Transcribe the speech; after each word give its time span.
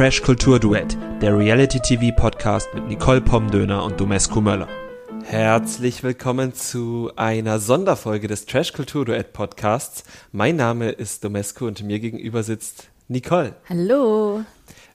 Trash 0.00 0.22
Kultur 0.22 0.58
Duett, 0.58 0.96
der 1.20 1.36
Reality 1.36 1.78
TV 1.78 2.16
Podcast 2.16 2.72
mit 2.72 2.88
Nicole 2.88 3.20
Pomdöner 3.20 3.84
und 3.84 4.00
Domescu 4.00 4.40
Möller. 4.40 4.66
Herzlich 5.24 6.02
willkommen 6.02 6.54
zu 6.54 7.12
einer 7.16 7.58
Sonderfolge 7.58 8.26
des 8.26 8.46
Trash 8.46 8.72
Kultur 8.72 9.04
Duett 9.04 9.34
Podcasts. 9.34 10.04
Mein 10.32 10.56
Name 10.56 10.88
ist 10.88 11.22
Domescu 11.22 11.66
und 11.66 11.82
mir 11.82 12.00
gegenüber 12.00 12.42
sitzt 12.42 12.88
Nicole. 13.08 13.54
Hallo. 13.68 14.42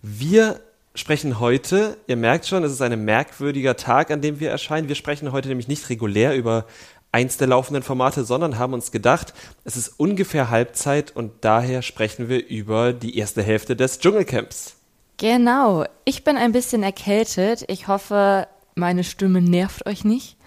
Wir 0.02 0.60
sprechen 0.96 1.40
heute, 1.40 1.98
ihr 2.08 2.18
merkt 2.18 2.48
schon, 2.48 2.64
es 2.64 2.72
ist 2.72 2.82
ein 2.82 3.06
merkwürdiger 3.06 3.78
Tag, 3.78 4.10
an 4.10 4.22
dem 4.22 4.40
wir 4.40 4.50
erscheinen. 4.50 4.88
Wir 4.88 4.96
sprechen 4.96 5.32
heute 5.32 5.50
nämlich 5.50 5.68
nicht 5.68 5.88
regulär 5.92 6.36
über 6.36 6.66
eins 7.12 7.38
der 7.38 7.46
laufenden 7.46 7.84
Formate, 7.84 8.24
sondern 8.24 8.58
haben 8.58 8.74
uns 8.74 8.92
gedacht, 8.92 9.36
es 9.66 9.78
ist 9.78 10.00
ungefähr 10.00 10.50
Halbzeit 10.50 11.16
und 11.16 11.32
daher 11.42 11.84
sprechen 11.84 12.28
wir 12.28 12.48
über 12.48 12.92
die 12.92 13.20
erste 13.20 13.44
Hälfte 13.44 13.76
des 13.76 14.00
Dschungelcamps. 14.00 14.78
Genau. 15.18 15.86
Ich 16.04 16.24
bin 16.24 16.38
ein 16.38 16.52
bisschen 16.52 16.84
erkältet. 16.84 17.66
Ich 17.68 17.88
hoffe, 17.88 18.48
meine 18.76 19.04
Stimme 19.04 19.42
nervt 19.42 19.86
euch 19.86 20.04
nicht. 20.04 20.38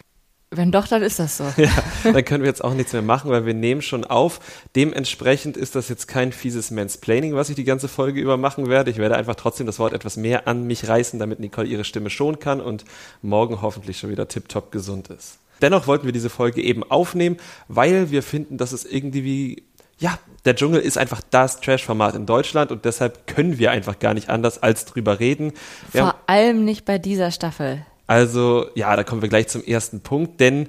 Wenn 0.50 0.72
doch, 0.72 0.88
dann 0.88 1.02
ist 1.02 1.18
das 1.18 1.36
so. 1.36 1.44
Ja, 1.58 1.70
dann 2.04 2.24
können 2.24 2.42
wir 2.42 2.48
jetzt 2.48 2.64
auch 2.64 2.72
nichts 2.72 2.94
mehr 2.94 3.02
machen, 3.02 3.30
weil 3.30 3.44
wir 3.44 3.52
nehmen 3.52 3.82
schon 3.82 4.04
auf. 4.04 4.40
Dementsprechend 4.76 5.58
ist 5.58 5.74
das 5.74 5.90
jetzt 5.90 6.08
kein 6.08 6.32
fieses 6.32 6.70
Mansplaining, 6.70 7.34
was 7.34 7.50
ich 7.50 7.56
die 7.56 7.64
ganze 7.64 7.86
Folge 7.86 8.20
über 8.20 8.38
machen 8.38 8.66
werde. 8.68 8.90
Ich 8.90 8.96
werde 8.96 9.16
einfach 9.16 9.34
trotzdem 9.34 9.66
das 9.66 9.78
Wort 9.78 9.92
etwas 9.92 10.16
mehr 10.16 10.48
an 10.48 10.66
mich 10.66 10.88
reißen, 10.88 11.18
damit 11.18 11.38
Nicole 11.38 11.68
ihre 11.68 11.84
Stimme 11.84 12.08
schonen 12.08 12.38
kann 12.38 12.62
und 12.62 12.84
morgen 13.20 13.60
hoffentlich 13.60 13.98
schon 13.98 14.08
wieder 14.10 14.26
tiptop 14.26 14.72
gesund 14.72 15.08
ist. 15.08 15.38
Dennoch 15.60 15.86
wollten 15.86 16.06
wir 16.06 16.12
diese 16.12 16.30
Folge 16.30 16.62
eben 16.62 16.82
aufnehmen, 16.82 17.36
weil 17.66 18.10
wir 18.10 18.22
finden, 18.22 18.56
dass 18.56 18.72
es 18.72 18.86
irgendwie 18.86 19.24
wie, 19.24 19.62
ja, 19.98 20.18
der 20.44 20.54
Dschungel 20.54 20.80
ist 20.80 20.96
einfach 20.96 21.20
das 21.30 21.60
Trash-Format 21.60 22.14
in 22.14 22.24
Deutschland 22.24 22.72
und 22.72 22.84
deshalb 22.84 23.26
können 23.26 23.58
wir 23.58 23.70
einfach 23.70 23.98
gar 23.98 24.14
nicht 24.14 24.30
anders 24.30 24.62
als 24.62 24.84
drüber 24.84 25.20
reden. 25.20 25.52
Wir 25.92 26.02
Vor 26.02 26.14
allem 26.26 26.64
nicht 26.64 26.84
bei 26.84 26.98
dieser 26.98 27.30
Staffel. 27.30 27.84
Also, 28.06 28.66
ja, 28.74 28.96
da 28.96 29.04
kommen 29.04 29.20
wir 29.20 29.28
gleich 29.28 29.48
zum 29.48 29.62
ersten 29.62 30.00
Punkt, 30.00 30.40
denn 30.40 30.68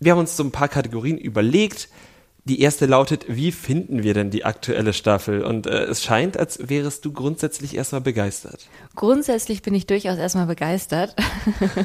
wir 0.00 0.12
haben 0.12 0.20
uns 0.20 0.36
so 0.36 0.42
ein 0.42 0.52
paar 0.52 0.68
Kategorien 0.68 1.18
überlegt. 1.18 1.88
Die 2.46 2.60
erste 2.60 2.86
lautet, 2.86 3.24
wie 3.28 3.52
finden 3.52 4.02
wir 4.02 4.12
denn 4.12 4.30
die 4.30 4.44
aktuelle 4.44 4.92
Staffel? 4.92 5.42
Und 5.42 5.66
äh, 5.66 5.84
es 5.84 6.02
scheint, 6.02 6.36
als 6.36 6.68
wärest 6.68 7.04
du 7.04 7.12
grundsätzlich 7.12 7.74
erstmal 7.74 8.02
begeistert. 8.02 8.66
Grundsätzlich 8.94 9.62
bin 9.62 9.74
ich 9.74 9.86
durchaus 9.86 10.18
erstmal 10.18 10.46
begeistert. 10.46 11.16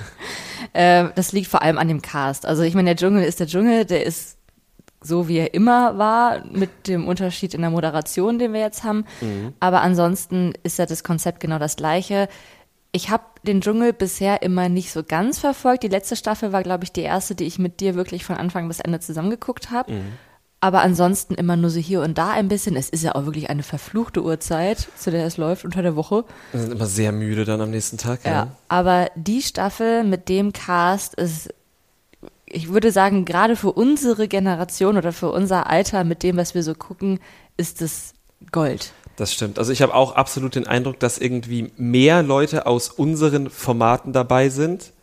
äh, 0.73 1.09
das 1.15 1.31
liegt 1.31 1.47
vor 1.47 1.61
allem 1.61 1.77
an 1.77 1.87
dem 1.87 2.01
Cast. 2.01 2.45
Also 2.45 2.63
ich 2.63 2.75
meine, 2.75 2.93
der 2.93 2.97
Dschungel 2.97 3.23
ist 3.23 3.39
der 3.39 3.47
Dschungel, 3.47 3.85
der 3.85 4.05
ist 4.05 4.38
so 5.01 5.27
wie 5.27 5.37
er 5.37 5.53
immer 5.53 5.97
war, 5.97 6.45
mit 6.51 6.87
dem 6.87 7.07
Unterschied 7.07 7.53
in 7.53 7.61
der 7.61 7.69
Moderation, 7.69 8.39
den 8.39 8.53
wir 8.53 8.59
jetzt 8.59 8.83
haben. 8.83 9.05
Mhm. 9.21 9.53
Aber 9.59 9.81
ansonsten 9.81 10.53
ist 10.63 10.77
ja 10.77 10.85
das 10.85 11.03
Konzept 11.03 11.39
genau 11.39 11.59
das 11.59 11.75
gleiche. 11.75 12.27
Ich 12.91 13.09
habe 13.09 13.23
den 13.43 13.61
Dschungel 13.61 13.93
bisher 13.93 14.41
immer 14.41 14.67
nicht 14.67 14.91
so 14.91 15.03
ganz 15.03 15.39
verfolgt. 15.39 15.83
Die 15.83 15.89
letzte 15.89 16.15
Staffel 16.15 16.51
war, 16.51 16.63
glaube 16.63 16.83
ich, 16.83 16.91
die 16.91 17.01
erste, 17.01 17.35
die 17.35 17.45
ich 17.45 17.59
mit 17.59 17.79
dir 17.79 17.95
wirklich 17.95 18.25
von 18.25 18.35
Anfang 18.35 18.67
bis 18.67 18.79
Ende 18.79 18.99
zusammengeguckt 18.99 19.71
habe. 19.71 19.91
Mhm. 19.91 20.13
Aber 20.61 20.81
ansonsten 20.81 21.35
immer 21.35 21.55
nur 21.55 21.69
so 21.69 21.79
hier 21.79 22.01
und 22.01 22.17
da 22.17 22.31
ein 22.31 22.49
bisschen. 22.49 22.75
Es 22.75 22.89
ist 22.89 23.01
ja 23.03 23.15
auch 23.15 23.23
wirklich 23.23 23.49
eine 23.49 23.63
verfluchte 23.63 24.21
Uhrzeit, 24.21 24.89
zu 24.97 25.09
der 25.09 25.25
es 25.25 25.37
läuft 25.37 25.63
unter 25.63 25.81
der 25.81 25.95
Woche. 25.95 26.25
Wir 26.51 26.59
sind 26.59 26.73
immer 26.73 26.85
sehr 26.85 27.13
müde 27.13 27.45
dann 27.45 27.61
am 27.61 27.69
nächsten 27.69 27.97
Tag. 27.97 28.25
Ja, 28.25 28.31
ja. 28.31 28.47
aber 28.67 29.09
die 29.15 29.41
Staffel 29.41 30.03
mit 30.03 30.27
dem 30.27 30.51
Cast 30.51 31.13
ist, 31.15 31.53
ich 32.49 32.69
würde 32.69 32.91
sagen, 32.91 33.25
gerade 33.25 33.55
für 33.55 33.71
unsere 33.71 34.27
Generation 34.27 34.97
oder 34.97 35.11
für 35.11 35.31
unser 35.31 35.67
Alter 35.67 36.03
mit 36.03 36.23
dem, 36.23 36.37
was 36.37 36.55
wir 36.55 36.63
so 36.63 36.73
gucken, 36.73 37.19
ist 37.57 37.81
es 37.81 38.13
Gold. 38.51 38.93
Das 39.15 39.33
stimmt. 39.33 39.59
Also 39.59 39.71
ich 39.71 39.81
habe 39.81 39.93
auch 39.93 40.15
absolut 40.15 40.55
den 40.55 40.65
Eindruck, 40.65 40.99
dass 40.99 41.17
irgendwie 41.17 41.71
mehr 41.75 42.23
Leute 42.23 42.65
aus 42.65 42.89
unseren 42.89 43.49
Formaten 43.49 44.13
dabei 44.13 44.49
sind. 44.49 44.93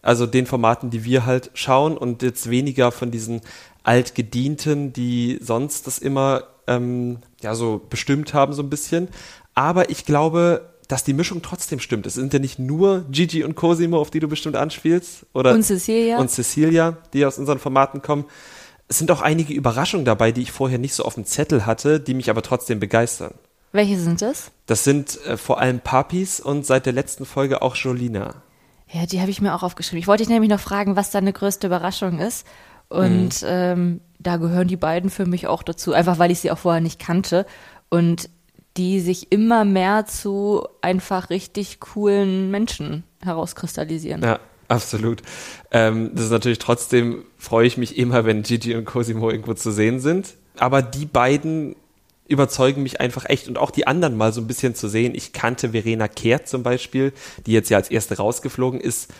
Also 0.00 0.26
den 0.26 0.46
Formaten, 0.46 0.90
die 0.90 1.04
wir 1.04 1.26
halt 1.26 1.50
schauen 1.54 1.98
und 1.98 2.22
jetzt 2.22 2.48
weniger 2.48 2.90
von 2.90 3.10
diesen 3.10 3.42
Altgedienten, 3.82 4.92
die 4.92 5.38
sonst 5.42 5.86
das 5.86 5.98
immer 5.98 6.44
ähm, 6.66 7.18
ja 7.42 7.54
so 7.54 7.80
bestimmt 7.90 8.32
haben 8.32 8.52
so 8.52 8.62
ein 8.62 8.70
bisschen. 8.70 9.08
Aber 9.54 9.90
ich 9.90 10.04
glaube, 10.04 10.70
dass 10.88 11.04
die 11.04 11.12
Mischung 11.12 11.42
trotzdem 11.42 11.80
stimmt. 11.80 12.06
Es 12.06 12.14
sind 12.14 12.32
ja 12.32 12.38
nicht 12.38 12.58
nur 12.58 13.04
Gigi 13.10 13.44
und 13.44 13.54
Cosimo, 13.54 13.98
auf 13.98 14.10
die 14.10 14.20
du 14.20 14.28
bestimmt 14.28 14.56
anspielst, 14.56 15.26
oder 15.32 15.52
und 15.52 15.62
Cecilia 15.62 16.18
und 16.18 16.30
Cecilia, 16.30 16.98
die 17.12 17.24
aus 17.26 17.38
unseren 17.38 17.58
Formaten 17.58 18.02
kommen. 18.02 18.24
Es 18.88 18.98
sind 18.98 19.10
auch 19.10 19.20
einige 19.20 19.52
Überraschungen 19.52 20.04
dabei, 20.04 20.30
die 20.30 20.42
ich 20.42 20.52
vorher 20.52 20.78
nicht 20.78 20.94
so 20.94 21.04
auf 21.04 21.14
dem 21.14 21.24
Zettel 21.24 21.66
hatte, 21.66 21.98
die 21.98 22.14
mich 22.14 22.30
aber 22.30 22.42
trotzdem 22.42 22.78
begeistern. 22.78 23.34
Welche 23.72 23.98
sind 23.98 24.22
das? 24.22 24.52
Das 24.66 24.84
sind 24.84 25.20
äh, 25.26 25.36
vor 25.36 25.60
allem 25.60 25.80
Papis 25.80 26.40
und 26.40 26.64
seit 26.64 26.86
der 26.86 26.92
letzten 26.92 27.26
Folge 27.26 27.62
auch 27.62 27.74
Jolina. 27.74 28.34
Ja, 28.88 29.04
die 29.06 29.20
habe 29.20 29.30
ich 29.30 29.40
mir 29.40 29.54
auch 29.54 29.64
aufgeschrieben. 29.64 29.98
Ich 29.98 30.06
wollte 30.06 30.22
dich 30.22 30.30
nämlich 30.30 30.50
noch 30.50 30.60
fragen, 30.60 30.94
was 30.94 31.10
deine 31.10 31.32
größte 31.32 31.66
Überraschung 31.66 32.20
ist. 32.20 32.46
Und 32.88 33.42
mhm. 33.42 33.48
ähm, 33.48 34.00
da 34.20 34.36
gehören 34.36 34.68
die 34.68 34.76
beiden 34.76 35.10
für 35.10 35.26
mich 35.26 35.48
auch 35.48 35.64
dazu, 35.64 35.92
einfach 35.92 36.20
weil 36.20 36.30
ich 36.30 36.38
sie 36.38 36.52
auch 36.52 36.58
vorher 36.58 36.80
nicht 36.80 37.00
kannte 37.00 37.44
und 37.88 38.30
die 38.76 39.00
sich 39.00 39.32
immer 39.32 39.64
mehr 39.64 40.06
zu 40.06 40.66
einfach 40.80 41.30
richtig 41.30 41.80
coolen 41.80 42.50
Menschen 42.50 43.04
herauskristallisieren. 43.22 44.22
Ja, 44.22 44.38
absolut. 44.68 45.22
Ähm, 45.70 46.10
das 46.14 46.26
ist 46.26 46.30
natürlich 46.30 46.58
trotzdem, 46.58 47.24
freue 47.38 47.66
ich 47.66 47.76
mich 47.76 47.96
immer, 47.96 48.24
wenn 48.24 48.42
Gigi 48.42 48.74
und 48.74 48.84
Cosimo 48.84 49.30
irgendwo 49.30 49.54
zu 49.54 49.70
sehen 49.70 50.00
sind. 50.00 50.34
Aber 50.58 50.82
die 50.82 51.06
beiden 51.06 51.76
überzeugen 52.28 52.82
mich 52.82 53.00
einfach 53.00 53.24
echt 53.28 53.48
und 53.48 53.56
auch 53.56 53.70
die 53.70 53.86
anderen 53.86 54.16
mal 54.16 54.32
so 54.32 54.40
ein 54.40 54.46
bisschen 54.46 54.74
zu 54.74 54.88
sehen. 54.88 55.14
Ich 55.14 55.32
kannte 55.32 55.70
Verena 55.70 56.08
Kehrt 56.08 56.48
zum 56.48 56.62
Beispiel, 56.62 57.12
die 57.46 57.52
jetzt 57.52 57.70
ja 57.70 57.78
als 57.78 57.90
erste 57.90 58.16
rausgeflogen 58.16 58.80
ist 58.80 59.12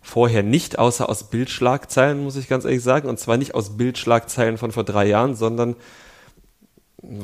vorher 0.00 0.42
nicht, 0.42 0.78
außer 0.78 1.08
aus 1.08 1.24
Bildschlagzeilen, 1.24 2.22
muss 2.22 2.36
ich 2.36 2.48
ganz 2.48 2.64
ehrlich 2.64 2.82
sagen. 2.82 3.08
Und 3.08 3.18
zwar 3.18 3.38
nicht 3.38 3.54
aus 3.54 3.76
Bildschlagzeilen 3.76 4.58
von 4.58 4.70
vor 4.70 4.84
drei 4.84 5.06
Jahren, 5.06 5.34
sondern 5.34 5.76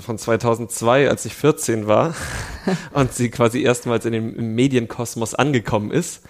von 0.00 0.18
2002, 0.18 1.08
als 1.08 1.24
ich 1.24 1.34
14 1.34 1.86
war 1.86 2.14
und 2.92 3.12
sie 3.12 3.30
quasi 3.30 3.62
erstmals 3.62 4.04
in 4.04 4.12
dem 4.12 4.54
Medienkosmos 4.54 5.34
angekommen 5.34 5.90
ist. 5.90 6.22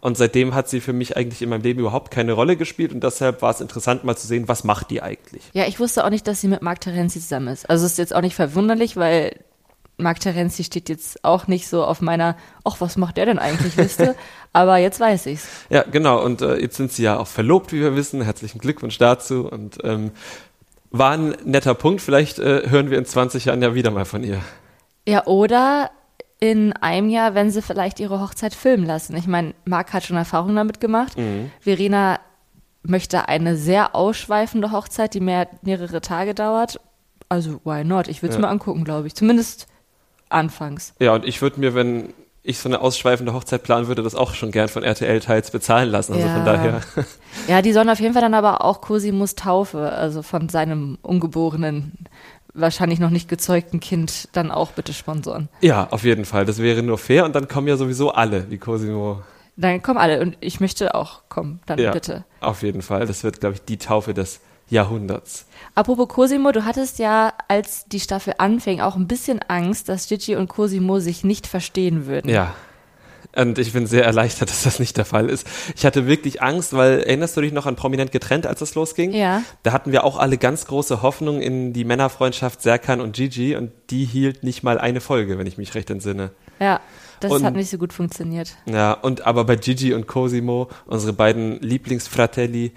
Und 0.00 0.18
seitdem 0.18 0.54
hat 0.54 0.68
sie 0.68 0.82
für 0.82 0.92
mich 0.92 1.16
eigentlich 1.16 1.40
in 1.40 1.48
meinem 1.48 1.62
Leben 1.62 1.80
überhaupt 1.80 2.10
keine 2.10 2.32
Rolle 2.32 2.56
gespielt 2.56 2.92
und 2.92 3.02
deshalb 3.02 3.40
war 3.40 3.50
es 3.50 3.62
interessant 3.62 4.04
mal 4.04 4.14
zu 4.16 4.26
sehen, 4.26 4.48
was 4.48 4.62
macht 4.62 4.90
die 4.90 5.00
eigentlich. 5.00 5.42
Ja, 5.54 5.66
ich 5.66 5.80
wusste 5.80 6.04
auch 6.04 6.10
nicht, 6.10 6.26
dass 6.26 6.42
sie 6.42 6.48
mit 6.48 6.60
Marc 6.60 6.82
Terenzi 6.82 7.20
zusammen 7.20 7.48
ist. 7.48 7.70
Also 7.70 7.86
es 7.86 7.92
ist 7.92 7.98
jetzt 7.98 8.14
auch 8.14 8.20
nicht 8.20 8.34
verwunderlich, 8.34 8.96
weil 8.96 9.34
Marc 9.96 10.20
Terenzi 10.20 10.64
steht 10.64 10.88
jetzt 10.88 11.24
auch 11.24 11.46
nicht 11.46 11.68
so 11.68 11.84
auf 11.84 12.00
meiner, 12.00 12.36
ach, 12.64 12.80
was 12.80 12.96
macht 12.96 13.16
der 13.16 13.26
denn 13.26 13.38
eigentlich, 13.38 13.76
Liste? 13.76 14.16
Aber 14.52 14.76
jetzt 14.76 15.00
weiß 15.00 15.26
ich's. 15.26 15.46
Ja, 15.70 15.84
genau. 15.84 16.22
Und 16.22 16.42
äh, 16.42 16.56
jetzt 16.56 16.76
sind 16.76 16.92
sie 16.92 17.04
ja 17.04 17.18
auch 17.18 17.26
verlobt, 17.26 17.72
wie 17.72 17.80
wir 17.80 17.96
wissen. 17.96 18.20
Herzlichen 18.22 18.58
Glückwunsch 18.58 18.98
dazu. 18.98 19.48
Und 19.48 19.78
ähm, 19.84 20.10
war 20.98 21.12
ein 21.12 21.36
netter 21.44 21.74
Punkt. 21.74 22.00
Vielleicht 22.00 22.38
äh, 22.38 22.70
hören 22.70 22.90
wir 22.90 22.98
in 22.98 23.04
20 23.04 23.46
Jahren 23.46 23.60
ja 23.60 23.74
wieder 23.74 23.90
mal 23.90 24.04
von 24.04 24.22
ihr. 24.22 24.40
Ja, 25.06 25.26
oder 25.26 25.90
in 26.38 26.72
einem 26.72 27.08
Jahr, 27.08 27.34
wenn 27.34 27.50
sie 27.50 27.62
vielleicht 27.62 27.98
ihre 28.00 28.20
Hochzeit 28.20 28.54
filmen 28.54 28.86
lassen. 28.86 29.16
Ich 29.16 29.26
meine, 29.26 29.54
Marc 29.64 29.92
hat 29.92 30.04
schon 30.04 30.16
Erfahrung 30.16 30.54
damit 30.54 30.80
gemacht. 30.80 31.18
Mhm. 31.18 31.50
Verena 31.60 32.20
möchte 32.82 33.28
eine 33.28 33.56
sehr 33.56 33.94
ausschweifende 33.96 34.70
Hochzeit, 34.70 35.14
die 35.14 35.20
mehr, 35.20 35.48
mehrere 35.62 36.00
Tage 36.00 36.34
dauert. 36.34 36.80
Also, 37.28 37.60
why 37.64 37.82
not? 37.82 38.06
Ich 38.08 38.22
würde 38.22 38.30
es 38.30 38.36
ja. 38.36 38.42
mal 38.42 38.50
angucken, 38.50 38.84
glaube 38.84 39.08
ich. 39.08 39.14
Zumindest 39.14 39.66
anfangs. 40.28 40.94
Ja, 41.00 41.14
und 41.14 41.24
ich 41.24 41.42
würde 41.42 41.58
mir, 41.58 41.74
wenn 41.74 42.14
ich 42.46 42.58
so 42.58 42.68
eine 42.68 42.82
ausschweifende 42.82 43.32
Hochzeit 43.32 43.62
planen 43.62 43.88
würde, 43.88 44.02
das 44.02 44.14
auch 44.14 44.34
schon 44.34 44.50
gern 44.50 44.68
von 44.68 44.82
RTL 44.82 45.18
teils 45.20 45.50
bezahlen 45.50 45.88
lassen. 45.88 46.12
Also 46.12 46.26
ja. 46.26 46.34
von 46.34 46.44
daher. 46.44 46.80
Ja, 47.48 47.62
die 47.62 47.72
sollen 47.72 47.88
auf 47.88 47.98
jeden 47.98 48.12
Fall 48.12 48.22
dann 48.22 48.34
aber 48.34 48.62
auch 48.64 48.80
Cosimus 48.80 49.34
Taufe, 49.34 49.90
also 49.90 50.22
von 50.22 50.48
seinem 50.48 50.98
ungeborenen, 51.02 51.92
wahrscheinlich 52.52 53.00
noch 53.00 53.10
nicht 53.10 53.28
gezeugten 53.28 53.80
Kind 53.80 54.28
dann 54.32 54.52
auch 54.52 54.70
bitte 54.70 54.92
sponsoren. 54.92 55.48
Ja, 55.60 55.88
auf 55.90 56.04
jeden 56.04 56.26
Fall. 56.26 56.44
Das 56.44 56.58
wäre 56.58 56.82
nur 56.82 56.98
fair 56.98 57.24
und 57.24 57.34
dann 57.34 57.48
kommen 57.48 57.66
ja 57.66 57.76
sowieso 57.76 58.12
alle, 58.12 58.50
wie 58.50 58.58
Cosimo. 58.58 59.22
Dann 59.56 59.82
kommen 59.82 59.98
alle 59.98 60.20
und 60.20 60.36
ich 60.40 60.60
möchte 60.60 60.94
auch 60.94 61.22
kommen, 61.28 61.60
dann 61.66 61.78
ja, 61.78 61.92
bitte. 61.92 62.24
Auf 62.40 62.62
jeden 62.62 62.82
Fall. 62.82 63.06
Das 63.06 63.24
wird, 63.24 63.40
glaube 63.40 63.54
ich, 63.54 63.62
die 63.62 63.78
Taufe 63.78 64.14
des 64.14 64.40
Jahrhunderts. 64.68 65.46
Apropos 65.74 66.08
Cosimo, 66.08 66.52
du 66.52 66.64
hattest 66.64 66.98
ja, 66.98 67.32
als 67.48 67.84
die 67.86 68.00
Staffel 68.00 68.34
anfing, 68.38 68.80
auch 68.80 68.96
ein 68.96 69.06
bisschen 69.06 69.40
Angst, 69.48 69.88
dass 69.88 70.08
Gigi 70.08 70.36
und 70.36 70.48
Cosimo 70.48 71.00
sich 71.00 71.24
nicht 71.24 71.46
verstehen 71.46 72.06
würden. 72.06 72.28
Ja. 72.28 72.54
Und 73.36 73.58
ich 73.58 73.72
bin 73.72 73.86
sehr 73.86 74.04
erleichtert, 74.04 74.48
dass 74.50 74.62
das 74.62 74.78
nicht 74.78 74.96
der 74.96 75.04
Fall 75.04 75.28
ist. 75.28 75.46
Ich 75.76 75.84
hatte 75.84 76.06
wirklich 76.06 76.42
Angst, 76.42 76.72
weil 76.72 77.00
erinnerst 77.00 77.36
du 77.36 77.40
dich 77.40 77.52
noch 77.52 77.66
an 77.66 77.76
Prominent 77.76 78.12
getrennt, 78.12 78.46
als 78.46 78.60
es 78.60 78.74
losging? 78.74 79.12
Ja. 79.12 79.42
Da 79.62 79.72
hatten 79.72 79.92
wir 79.92 80.04
auch 80.04 80.18
alle 80.18 80.38
ganz 80.38 80.66
große 80.66 81.02
Hoffnung 81.02 81.40
in 81.40 81.72
die 81.72 81.84
Männerfreundschaft 81.84 82.62
Serkan 82.62 83.00
und 83.00 83.16
Gigi 83.16 83.56
und 83.56 83.72
die 83.90 84.04
hielt 84.04 84.44
nicht 84.44 84.62
mal 84.62 84.78
eine 84.78 85.00
Folge, 85.00 85.38
wenn 85.38 85.46
ich 85.46 85.58
mich 85.58 85.74
recht 85.74 85.90
entsinne. 85.90 86.30
Ja. 86.60 86.80
Das 87.20 87.32
und, 87.32 87.44
hat 87.44 87.54
nicht 87.54 87.70
so 87.70 87.78
gut 87.78 87.92
funktioniert. 87.92 88.54
Ja, 88.66 88.92
und 88.92 89.26
aber 89.26 89.44
bei 89.44 89.56
Gigi 89.56 89.94
und 89.94 90.06
Cosimo, 90.06 90.68
unsere 90.84 91.12
beiden 91.12 91.58
Lieblingsfratelli, 91.60 92.72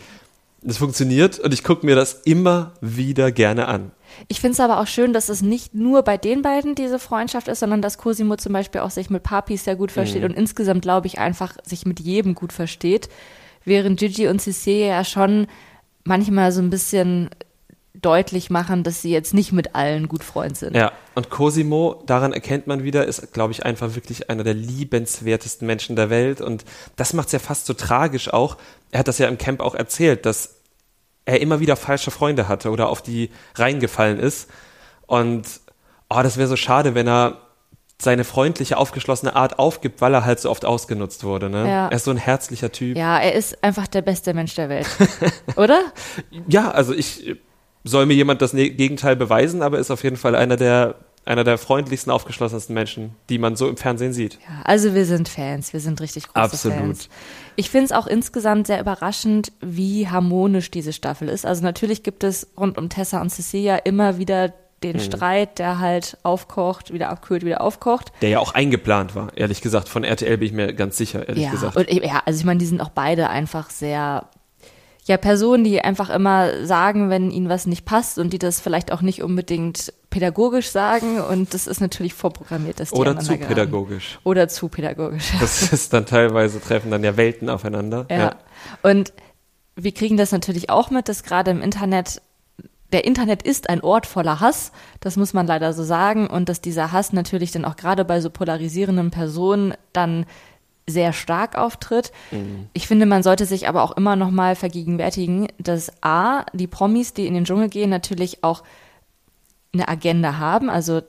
das 0.61 0.77
funktioniert 0.77 1.39
und 1.39 1.53
ich 1.53 1.63
gucke 1.63 1.85
mir 1.85 1.95
das 1.95 2.13
immer 2.25 2.73
wieder 2.81 3.31
gerne 3.31 3.67
an. 3.67 3.91
Ich 4.27 4.39
finde 4.41 4.53
es 4.53 4.59
aber 4.59 4.79
auch 4.79 4.87
schön, 4.87 5.13
dass 5.13 5.29
es 5.29 5.41
nicht 5.41 5.73
nur 5.75 6.01
bei 6.01 6.17
den 6.17 6.41
beiden 6.41 6.75
diese 6.75 6.97
Freundschaft 6.99 7.47
ist, 7.47 7.59
sondern 7.59 7.81
dass 7.81 7.97
Cosimo 7.97 8.35
zum 8.37 8.53
Beispiel 8.53 8.81
auch 8.81 8.89
sich 8.89 9.09
mit 9.09 9.23
Papi 9.23 9.57
sehr 9.57 9.75
gut 9.75 9.91
versteht 9.91 10.23
Mhm. 10.23 10.29
und 10.29 10.35
insgesamt, 10.37 10.81
glaube 10.81 11.07
ich, 11.07 11.19
einfach 11.19 11.55
sich 11.63 11.85
mit 11.85 11.99
jedem 11.99 12.33
gut 12.33 12.53
versteht. 12.53 13.09
Während 13.65 13.99
Gigi 13.99 14.27
und 14.27 14.41
Cecilia 14.41 14.87
ja 14.87 15.03
schon 15.03 15.47
manchmal 16.05 16.51
so 16.51 16.61
ein 16.61 16.69
bisschen 16.69 17.29
deutlich 18.01 18.49
machen, 18.49 18.83
dass 18.83 19.01
sie 19.01 19.11
jetzt 19.11 19.33
nicht 19.33 19.51
mit 19.51 19.75
allen 19.75 20.07
gut 20.07 20.23
Freund 20.23 20.57
sind. 20.57 20.75
Ja, 20.75 20.91
und 21.15 21.29
Cosimo, 21.29 22.03
daran 22.05 22.33
erkennt 22.33 22.67
man 22.67 22.83
wieder, 22.83 23.05
ist, 23.05 23.33
glaube 23.33 23.51
ich, 23.53 23.65
einfach 23.65 23.95
wirklich 23.95 24.29
einer 24.29 24.43
der 24.43 24.53
liebenswertesten 24.53 25.65
Menschen 25.65 25.95
der 25.95 26.09
Welt. 26.09 26.41
Und 26.41 26.63
das 26.95 27.13
macht 27.13 27.27
es 27.27 27.33
ja 27.33 27.39
fast 27.39 27.65
so 27.65 27.73
tragisch 27.73 28.31
auch. 28.31 28.57
Er 28.91 28.99
hat 28.99 29.07
das 29.07 29.17
ja 29.17 29.27
im 29.27 29.37
Camp 29.37 29.61
auch 29.61 29.75
erzählt, 29.75 30.25
dass 30.25 30.55
er 31.25 31.41
immer 31.41 31.59
wieder 31.59 31.75
falsche 31.75 32.11
Freunde 32.11 32.47
hatte 32.47 32.71
oder 32.71 32.89
auf 32.89 33.01
die 33.01 33.31
reingefallen 33.55 34.19
ist. 34.19 34.49
Und 35.05 35.45
oh, 36.09 36.21
das 36.21 36.37
wäre 36.37 36.47
so 36.47 36.55
schade, 36.55 36.95
wenn 36.95 37.07
er 37.07 37.41
seine 37.99 38.23
freundliche, 38.23 38.77
aufgeschlossene 38.77 39.35
Art 39.35 39.57
aufgibt, 39.57 40.01
weil 40.01 40.13
er 40.13 40.23
halt 40.23 40.39
so 40.39 40.51
oft 40.51 40.65
ausgenutzt 40.65 41.23
wurde. 41.23 41.49
Ne? 41.49 41.67
Ja. 41.67 41.87
Er 41.87 41.95
ist 41.95 42.05
so 42.05 42.11
ein 42.11 42.17
herzlicher 42.17 42.71
Typ. 42.71 42.95
Ja, 42.95 43.17
er 43.19 43.33
ist 43.33 43.63
einfach 43.63 43.87
der 43.87 44.03
beste 44.03 44.33
Mensch 44.33 44.53
der 44.53 44.69
Welt. 44.69 44.87
Oder? 45.55 45.81
Ja, 46.47 46.69
also 46.69 46.93
ich 46.93 47.37
soll 47.87 48.05
mir 48.05 48.13
jemand 48.13 48.41
das 48.41 48.53
Ne- 48.53 48.69
Gegenteil 48.69 49.15
beweisen, 49.15 49.61
aber 49.61 49.79
ist 49.79 49.91
auf 49.91 50.03
jeden 50.03 50.17
Fall 50.17 50.35
einer 50.35 50.57
der 50.57 50.95
einer 51.27 51.43
der 51.43 51.57
freundlichsten, 51.57 52.11
aufgeschlossensten 52.11 52.73
Menschen, 52.73 53.13
die 53.29 53.37
man 53.37 53.57
so 53.57 53.67
im 53.67 53.75
Fernsehen 53.75 54.13
sieht. 54.13 54.35
Ja, 54.47 54.61
also 54.63 54.93
wir 54.95 55.05
sind 55.05 55.27
Fans, 55.27 55.73
wir 55.73 55.81
sind 55.81 55.99
richtig 55.99 56.27
große 56.27 56.39
Absolut. 56.39 56.77
Fans. 56.77 57.09
Ich 57.57 57.69
finde 57.69 57.85
es 57.87 57.91
auch 57.91 58.07
insgesamt 58.07 58.67
sehr 58.67 58.79
überraschend, 58.79 59.51
wie 59.59 60.07
harmonisch 60.07 60.71
diese 60.71 60.93
Staffel 60.93 61.27
ist. 61.27 61.45
Also 61.45 61.63
natürlich 61.63 62.03
gibt 62.03 62.23
es 62.23 62.47
rund 62.57 62.77
um 62.77 62.87
Tessa 62.87 63.19
und 63.21 63.29
Cecilia 63.29 63.75
immer 63.75 64.17
wieder 64.17 64.53
den 64.83 64.99
Streit, 64.99 65.59
der 65.59 65.79
halt 65.79 66.17
aufkocht, 66.23 66.93
wieder 66.93 67.09
abkühlt, 67.09 67.43
wieder 67.43 67.61
aufkocht. 67.61 68.11
Der 68.21 68.29
ja 68.29 68.39
auch 68.39 68.53
eingeplant 68.53 69.15
war, 69.15 69.35
ehrlich 69.35 69.61
gesagt. 69.61 69.89
Von 69.89 70.03
RTL 70.03 70.37
bin 70.37 70.47
ich 70.47 70.53
mir 70.53 70.73
ganz 70.73 70.97
sicher, 70.97 71.27
ehrlich 71.27 71.45
ja, 71.45 71.51
gesagt. 71.51 71.75
und 71.75 71.91
ja, 71.91 72.21
also 72.25 72.39
ich 72.39 72.45
meine, 72.45 72.59
die 72.59 72.65
sind 72.67 72.79
auch 72.79 72.89
beide 72.89 73.29
einfach 73.29 73.69
sehr, 73.71 74.29
ja, 75.07 75.15
Personen, 75.15 75.63
die 75.63 75.79
einfach 75.81 76.09
immer 76.09 76.65
sagen, 76.65 77.09
wenn 77.09 77.31
ihnen 77.31 77.47
was 77.47 77.65
nicht 77.65 77.85
passt 77.85 78.19
und 78.19 78.33
die 78.33 78.39
das 78.39 78.59
vielleicht 78.59 78.91
auch 78.91 79.01
nicht 79.01 79.23
unbedingt 79.23 79.93
pädagogisch 80.09 80.69
sagen 80.69 81.21
und 81.21 81.53
das 81.53 81.65
ist 81.65 81.79
natürlich 81.79 82.13
vorprogrammiert, 82.13 82.81
dass 82.81 82.89
die 82.91 82.99
Oder 82.99 83.17
zu 83.17 83.37
pädagogisch. 83.37 84.19
Oder 84.25 84.49
zu 84.49 84.67
pädagogisch. 84.67 85.31
Das 85.39 85.61
ist 85.71 85.93
dann 85.93 86.05
teilweise 86.05 86.59
treffen 86.59 86.91
dann 86.91 87.05
ja 87.05 87.15
Welten 87.15 87.49
aufeinander. 87.49 88.05
Ja. 88.09 88.35
Und 88.83 89.13
wir 89.77 89.93
kriegen 89.93 90.17
das 90.17 90.33
natürlich 90.33 90.69
auch 90.69 90.89
mit, 90.89 91.07
dass 91.07 91.23
gerade 91.23 91.51
im 91.51 91.61
Internet, 91.61 92.21
der 92.91 93.05
Internet 93.05 93.43
ist 93.43 93.69
ein 93.69 93.79
Ort 93.81 94.07
voller 94.07 94.41
Hass, 94.41 94.73
das 94.99 95.15
muss 95.15 95.33
man 95.33 95.47
leider 95.47 95.71
so 95.71 95.83
sagen, 95.83 96.27
und 96.27 96.49
dass 96.49 96.59
dieser 96.59 96.91
Hass 96.91 97.13
natürlich 97.13 97.51
dann 97.51 97.63
auch 97.63 97.77
gerade 97.77 98.03
bei 98.03 98.19
so 98.19 98.29
polarisierenden 98.29 99.11
Personen 99.11 99.73
dann 99.93 100.25
sehr 100.87 101.13
stark 101.13 101.57
auftritt. 101.57 102.11
Ich 102.73 102.87
finde, 102.87 103.05
man 103.05 103.23
sollte 103.23 103.45
sich 103.45 103.67
aber 103.67 103.83
auch 103.83 103.91
immer 103.91 104.15
noch 104.15 104.31
mal 104.31 104.55
vergegenwärtigen, 104.55 105.47
dass 105.57 105.91
A, 106.01 106.45
die 106.53 106.67
Promis, 106.67 107.13
die 107.13 107.27
in 107.27 107.33
den 107.33 107.45
Dschungel 107.45 107.69
gehen, 107.69 107.89
natürlich 107.89 108.43
auch 108.43 108.63
eine 109.73 109.87
Agenda 109.87 110.37
haben. 110.37 110.69
Also 110.69 111.01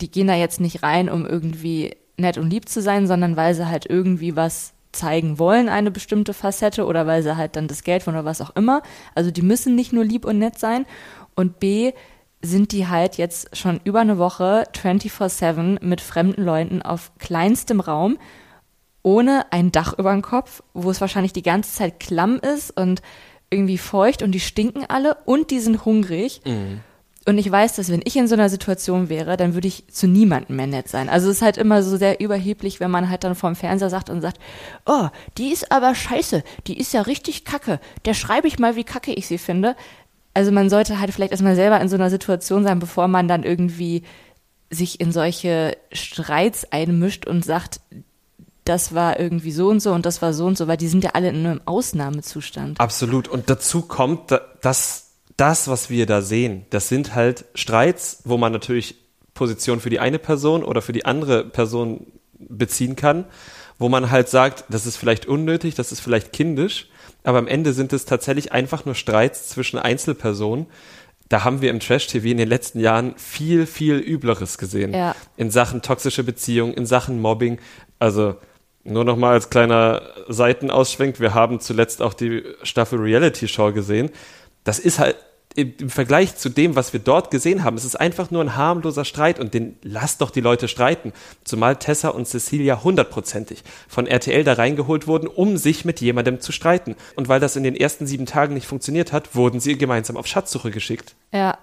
die 0.00 0.10
gehen 0.10 0.26
da 0.26 0.34
jetzt 0.34 0.60
nicht 0.60 0.82
rein, 0.82 1.08
um 1.10 1.26
irgendwie 1.26 1.96
nett 2.16 2.38
und 2.38 2.50
lieb 2.50 2.68
zu 2.68 2.80
sein, 2.80 3.06
sondern 3.06 3.36
weil 3.36 3.54
sie 3.54 3.68
halt 3.68 3.86
irgendwie 3.86 4.36
was 4.36 4.72
zeigen 4.92 5.38
wollen, 5.38 5.68
eine 5.68 5.90
bestimmte 5.90 6.32
Facette 6.32 6.86
oder 6.86 7.06
weil 7.06 7.22
sie 7.22 7.36
halt 7.36 7.56
dann 7.56 7.68
das 7.68 7.84
Geld 7.84 8.06
wollen 8.06 8.16
oder 8.16 8.24
was 8.24 8.40
auch 8.40 8.56
immer. 8.56 8.82
Also 9.14 9.30
die 9.30 9.42
müssen 9.42 9.74
nicht 9.74 9.92
nur 9.92 10.04
lieb 10.04 10.24
und 10.24 10.38
nett 10.38 10.58
sein. 10.58 10.86
Und 11.34 11.60
B, 11.60 11.92
sind 12.42 12.72
die 12.72 12.86
halt 12.86 13.16
jetzt 13.16 13.56
schon 13.56 13.80
über 13.84 14.00
eine 14.00 14.18
Woche 14.18 14.64
24-7 14.74 15.84
mit 15.84 16.00
fremden 16.00 16.44
Leuten 16.44 16.82
auf 16.82 17.12
kleinstem 17.18 17.80
Raum, 17.80 18.18
ohne 19.06 19.46
ein 19.52 19.70
Dach 19.70 19.96
über 19.96 20.10
dem 20.10 20.20
Kopf, 20.20 20.64
wo 20.74 20.90
es 20.90 21.00
wahrscheinlich 21.00 21.32
die 21.32 21.44
ganze 21.44 21.72
Zeit 21.72 22.00
klamm 22.00 22.40
ist 22.40 22.76
und 22.76 23.02
irgendwie 23.50 23.78
feucht 23.78 24.20
und 24.20 24.32
die 24.32 24.40
stinken 24.40 24.84
alle 24.88 25.16
und 25.26 25.52
die 25.52 25.60
sind 25.60 25.84
hungrig. 25.84 26.40
Und 27.24 27.38
ich 27.38 27.48
weiß, 27.48 27.76
dass 27.76 27.88
wenn 27.88 28.02
ich 28.04 28.16
in 28.16 28.26
so 28.26 28.34
einer 28.34 28.48
Situation 28.48 29.08
wäre, 29.08 29.36
dann 29.36 29.54
würde 29.54 29.68
ich 29.68 29.86
zu 29.86 30.08
niemandem 30.08 30.56
mehr 30.56 30.66
nett 30.66 30.88
sein. 30.88 31.08
Also 31.08 31.30
es 31.30 31.36
ist 31.36 31.42
halt 31.42 31.56
immer 31.56 31.84
so 31.84 31.96
sehr 31.96 32.18
überheblich, 32.18 32.80
wenn 32.80 32.90
man 32.90 33.08
halt 33.08 33.22
dann 33.22 33.36
vorm 33.36 33.54
Fernseher 33.54 33.90
sagt 33.90 34.10
und 34.10 34.22
sagt, 34.22 34.40
oh, 34.86 35.06
die 35.38 35.52
ist 35.52 35.70
aber 35.70 35.94
scheiße, 35.94 36.42
die 36.66 36.76
ist 36.76 36.92
ja 36.92 37.02
richtig 37.02 37.44
kacke. 37.44 37.78
Der 38.06 38.14
schreibe 38.14 38.48
ich 38.48 38.58
mal, 38.58 38.74
wie 38.74 38.82
kacke 38.82 39.12
ich 39.12 39.28
sie 39.28 39.38
finde. 39.38 39.76
Also 40.34 40.50
man 40.50 40.68
sollte 40.68 40.98
halt 40.98 41.12
vielleicht 41.12 41.30
erstmal 41.30 41.54
selber 41.54 41.80
in 41.80 41.88
so 41.88 41.94
einer 41.94 42.10
Situation 42.10 42.64
sein, 42.64 42.80
bevor 42.80 43.06
man 43.06 43.28
dann 43.28 43.44
irgendwie 43.44 44.02
sich 44.68 45.00
in 45.00 45.12
solche 45.12 45.76
Streits 45.92 46.72
einmischt 46.72 47.24
und 47.24 47.44
sagt, 47.44 47.80
das 48.68 48.94
war 48.94 49.18
irgendwie 49.18 49.52
so 49.52 49.68
und 49.68 49.80
so 49.80 49.92
und 49.92 50.04
das 50.06 50.20
war 50.22 50.32
so 50.32 50.46
und 50.46 50.58
so, 50.58 50.68
weil 50.68 50.76
die 50.76 50.88
sind 50.88 51.02
ja 51.04 51.10
alle 51.14 51.28
in 51.30 51.46
einem 51.46 51.60
Ausnahmezustand. 51.64 52.80
Absolut. 52.80 53.28
Und 53.28 53.48
dazu 53.50 53.82
kommt, 53.82 54.30
da- 54.30 54.42
dass 54.60 55.10
das, 55.36 55.68
was 55.68 55.90
wir 55.90 56.06
da 56.06 56.22
sehen, 56.22 56.64
das 56.70 56.88
sind 56.88 57.14
halt 57.14 57.44
Streits, 57.54 58.20
wo 58.24 58.36
man 58.38 58.52
natürlich 58.52 58.96
Position 59.34 59.80
für 59.80 59.90
die 59.90 60.00
eine 60.00 60.18
Person 60.18 60.64
oder 60.64 60.80
für 60.82 60.92
die 60.92 61.04
andere 61.04 61.44
Person 61.44 62.06
beziehen 62.38 62.96
kann, 62.96 63.24
wo 63.78 63.88
man 63.88 64.10
halt 64.10 64.28
sagt, 64.28 64.64
das 64.70 64.86
ist 64.86 64.96
vielleicht 64.96 65.26
unnötig, 65.26 65.74
das 65.74 65.92
ist 65.92 66.00
vielleicht 66.00 66.32
kindisch, 66.32 66.88
aber 67.24 67.38
am 67.38 67.46
Ende 67.46 67.72
sind 67.72 67.92
es 67.92 68.04
tatsächlich 68.06 68.52
einfach 68.52 68.84
nur 68.84 68.94
Streits 68.94 69.48
zwischen 69.48 69.78
Einzelpersonen. 69.78 70.66
Da 71.28 71.42
haben 71.44 71.60
wir 71.60 71.70
im 71.70 71.80
Trash-TV 71.80 72.24
in 72.28 72.36
den 72.38 72.48
letzten 72.48 72.78
Jahren 72.78 73.14
viel, 73.16 73.66
viel 73.66 73.96
Übleres 73.96 74.58
gesehen. 74.58 74.94
Ja. 74.94 75.14
In 75.36 75.50
Sachen 75.50 75.82
toxische 75.82 76.22
Beziehungen, 76.22 76.72
in 76.72 76.86
Sachen 76.86 77.20
Mobbing. 77.20 77.58
Also 77.98 78.36
nur 78.86 79.04
noch 79.04 79.16
mal 79.16 79.32
als 79.32 79.50
kleiner 79.50 80.02
Seitenausschwenk, 80.28 81.20
wir 81.20 81.34
haben 81.34 81.60
zuletzt 81.60 82.02
auch 82.02 82.14
die 82.14 82.44
Staffel 82.62 82.98
Reality 82.98 83.48
Show 83.48 83.72
gesehen. 83.72 84.10
Das 84.64 84.78
ist 84.78 84.98
halt 84.98 85.16
im 85.56 85.72
im 85.80 85.90
Vergleich 85.90 86.36
zu 86.36 86.50
dem, 86.50 86.76
was 86.76 86.92
wir 86.92 87.00
dort 87.00 87.30
gesehen 87.30 87.64
haben, 87.64 87.76
es 87.76 87.84
ist 87.84 87.96
einfach 87.96 88.30
nur 88.30 88.42
ein 88.42 88.56
harmloser 88.56 89.04
Streit 89.04 89.40
und 89.40 89.54
den 89.54 89.76
lasst 89.82 90.20
doch 90.20 90.30
die 90.30 90.42
Leute 90.42 90.68
streiten. 90.68 91.12
Zumal 91.44 91.76
Tessa 91.76 92.10
und 92.10 92.28
Cecilia 92.28 92.84
hundertprozentig 92.84 93.64
von 93.88 94.06
RTL 94.06 94.44
da 94.44 94.52
reingeholt 94.52 95.06
wurden, 95.06 95.26
um 95.26 95.56
sich 95.56 95.84
mit 95.84 96.00
jemandem 96.00 96.40
zu 96.40 96.52
streiten. 96.52 96.94
Und 97.16 97.28
weil 97.28 97.40
das 97.40 97.56
in 97.56 97.62
den 97.62 97.74
ersten 97.74 98.06
sieben 98.06 98.26
Tagen 98.26 98.54
nicht 98.54 98.66
funktioniert 98.66 99.12
hat, 99.12 99.34
wurden 99.34 99.58
sie 99.58 99.78
gemeinsam 99.78 100.16
auf 100.18 100.26
Schatzsuche 100.26 100.70
geschickt. 100.70 101.14
Ja, 101.32 101.56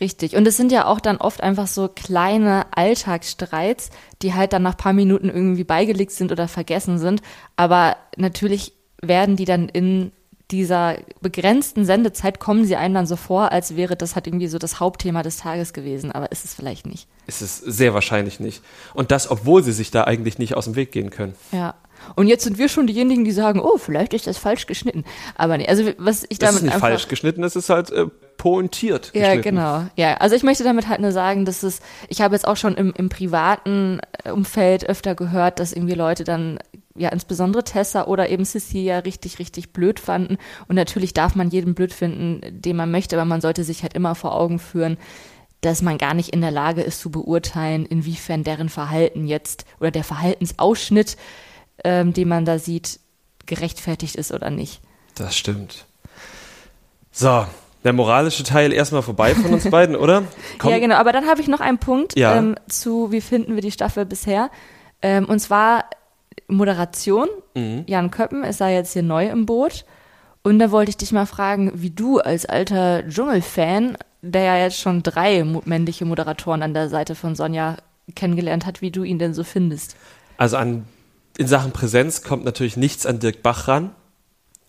richtig. 0.00 0.36
Und 0.36 0.46
es 0.46 0.56
sind 0.56 0.72
ja 0.72 0.86
auch 0.86 1.00
dann 1.00 1.18
oft 1.18 1.42
einfach 1.42 1.66
so 1.66 1.88
kleine 1.88 2.66
Alltagsstreits, 2.74 3.90
die 4.22 4.34
halt 4.34 4.52
dann 4.52 4.62
nach 4.62 4.76
paar 4.76 4.92
Minuten 4.92 5.28
irgendwie 5.28 5.64
beigelegt 5.64 6.12
sind 6.12 6.32
oder 6.32 6.48
vergessen 6.48 6.98
sind. 6.98 7.22
Aber 7.56 7.96
natürlich 8.16 8.72
werden 9.00 9.36
die 9.36 9.44
dann 9.44 9.68
in 9.68 10.12
dieser 10.50 10.96
begrenzten 11.20 11.84
Sendezeit 11.84 12.40
kommen 12.40 12.64
sie 12.64 12.76
einem 12.76 12.94
dann 12.94 13.06
so 13.06 13.16
vor, 13.16 13.52
als 13.52 13.76
wäre 13.76 13.96
das 13.96 14.14
halt 14.14 14.26
irgendwie 14.26 14.48
so 14.48 14.58
das 14.58 14.80
Hauptthema 14.80 15.22
des 15.22 15.36
Tages 15.36 15.74
gewesen, 15.74 16.10
aber 16.10 16.32
ist 16.32 16.44
es 16.44 16.54
vielleicht 16.54 16.86
nicht. 16.86 17.06
Ist 17.26 17.42
es 17.42 17.58
sehr 17.58 17.92
wahrscheinlich 17.92 18.40
nicht. 18.40 18.62
Und 18.94 19.10
das, 19.10 19.30
obwohl 19.30 19.62
sie 19.62 19.72
sich 19.72 19.90
da 19.90 20.04
eigentlich 20.04 20.38
nicht 20.38 20.54
aus 20.54 20.64
dem 20.64 20.74
Weg 20.74 20.90
gehen 20.90 21.10
können. 21.10 21.34
Ja. 21.52 21.74
Und 22.14 22.28
jetzt 22.28 22.44
sind 22.44 22.56
wir 22.56 22.68
schon 22.68 22.86
diejenigen, 22.86 23.24
die 23.24 23.32
sagen, 23.32 23.60
oh, 23.60 23.76
vielleicht 23.76 24.14
ist 24.14 24.26
das 24.26 24.38
falsch 24.38 24.66
geschnitten. 24.66 25.04
Aber 25.34 25.58
nee, 25.58 25.66
also 25.66 25.84
was 25.98 26.24
ich 26.28 26.38
Das 26.38 26.50
damit 26.50 26.56
ist 26.56 26.62
nicht 26.62 26.74
einfach 26.74 26.88
falsch 26.88 27.08
geschnitten, 27.08 27.44
es 27.44 27.54
ist 27.54 27.68
halt 27.68 27.90
äh, 27.90 28.06
pointiert 28.38 29.10
Ja, 29.12 29.34
geschnitten. 29.34 29.56
genau. 29.56 29.84
Ja, 29.96 30.14
also 30.14 30.34
ich 30.34 30.42
möchte 30.42 30.64
damit 30.64 30.88
halt 30.88 31.00
nur 31.00 31.12
sagen, 31.12 31.44
dass 31.44 31.62
es, 31.62 31.80
ich 32.08 32.22
habe 32.22 32.34
jetzt 32.34 32.48
auch 32.48 32.56
schon 32.56 32.74
im, 32.76 32.94
im 32.96 33.10
privaten 33.10 34.00
äh, 34.24 34.30
Umfeld 34.30 34.88
öfter 34.88 35.14
gehört, 35.14 35.58
dass 35.60 35.74
irgendwie 35.74 35.94
Leute 35.94 36.24
dann, 36.24 36.58
ja, 36.96 37.10
insbesondere 37.10 37.64
Tessa 37.64 38.04
oder 38.06 38.30
eben 38.30 38.46
Cecilia 38.46 39.00
richtig, 39.00 39.38
richtig 39.38 39.72
blöd 39.74 40.00
fanden. 40.00 40.38
Und 40.68 40.76
natürlich 40.76 41.12
darf 41.12 41.34
man 41.34 41.50
jeden 41.50 41.74
blöd 41.74 41.92
finden, 41.92 42.40
den 42.62 42.76
man 42.76 42.90
möchte, 42.90 43.16
aber 43.16 43.26
man 43.26 43.42
sollte 43.42 43.62
sich 43.64 43.82
halt 43.82 43.92
immer 43.92 44.14
vor 44.14 44.34
Augen 44.34 44.58
führen, 44.58 44.96
dass 45.60 45.82
man 45.82 45.98
gar 45.98 46.14
nicht 46.14 46.28
in 46.30 46.40
der 46.40 46.52
Lage 46.52 46.82
ist 46.82 47.00
zu 47.00 47.10
beurteilen, 47.10 47.84
inwiefern 47.84 48.44
deren 48.44 48.68
Verhalten 48.68 49.26
jetzt 49.26 49.64
oder 49.80 49.90
der 49.90 50.04
Verhaltensausschnitt, 50.04 51.16
ähm, 51.82 52.12
den 52.12 52.28
man 52.28 52.44
da 52.44 52.60
sieht, 52.60 53.00
gerechtfertigt 53.46 54.14
ist 54.14 54.30
oder 54.32 54.50
nicht. 54.50 54.80
Das 55.16 55.36
stimmt. 55.36 55.86
So, 57.10 57.44
der 57.88 57.94
moralische 57.94 58.44
Teil 58.44 58.70
erstmal 58.74 59.00
vorbei 59.00 59.34
von 59.34 59.50
uns 59.54 59.68
beiden, 59.70 59.96
oder? 59.96 60.24
Komm, 60.58 60.70
Ja, 60.70 60.78
genau. 60.78 60.96
Aber 60.96 61.10
dann 61.12 61.26
habe 61.26 61.40
ich 61.40 61.48
noch 61.48 61.60
einen 61.60 61.78
Punkt 61.78 62.18
Ja. 62.18 62.36
ähm, 62.36 62.54
zu, 62.68 63.10
wie 63.12 63.22
finden 63.22 63.54
wir 63.54 63.62
die 63.62 63.70
Staffel 63.72 64.04
bisher. 64.04 64.50
Ähm, 65.00 65.24
und 65.24 65.38
zwar 65.40 65.84
Moderation. 66.48 67.28
Mhm. 67.54 67.84
Jan 67.86 68.10
Köppen 68.10 68.44
ist 68.44 68.60
da 68.60 68.68
jetzt 68.68 68.92
hier 68.92 69.02
neu 69.02 69.26
im 69.28 69.46
Boot. 69.46 69.86
Und 70.42 70.58
da 70.58 70.70
wollte 70.70 70.90
ich 70.90 70.96
dich 70.98 71.12
mal 71.12 71.26
fragen, 71.26 71.72
wie 71.74 71.90
du 71.90 72.18
als 72.20 72.44
alter 72.46 73.02
Dschungelfan, 73.08 73.96
der 74.22 74.42
ja 74.42 74.56
jetzt 74.58 74.78
schon 74.78 75.02
drei 75.02 75.44
männliche 75.64 76.04
Moderatoren 76.04 76.62
an 76.62 76.74
der 76.74 76.88
Seite 76.88 77.14
von 77.14 77.34
Sonja 77.34 77.76
kennengelernt 78.14 78.66
hat, 78.66 78.80
wie 78.82 78.90
du 78.90 79.02
ihn 79.02 79.18
denn 79.18 79.32
so 79.34 79.44
findest. 79.44 79.96
Also 80.36 80.56
an, 80.58 80.84
in 81.38 81.46
Sachen 81.46 81.72
Präsenz 81.72 82.22
kommt 82.22 82.44
natürlich 82.44 82.76
nichts 82.76 83.06
an 83.06 83.18
Dirk 83.18 83.42
Bach 83.42 83.66
ran. 83.68 83.90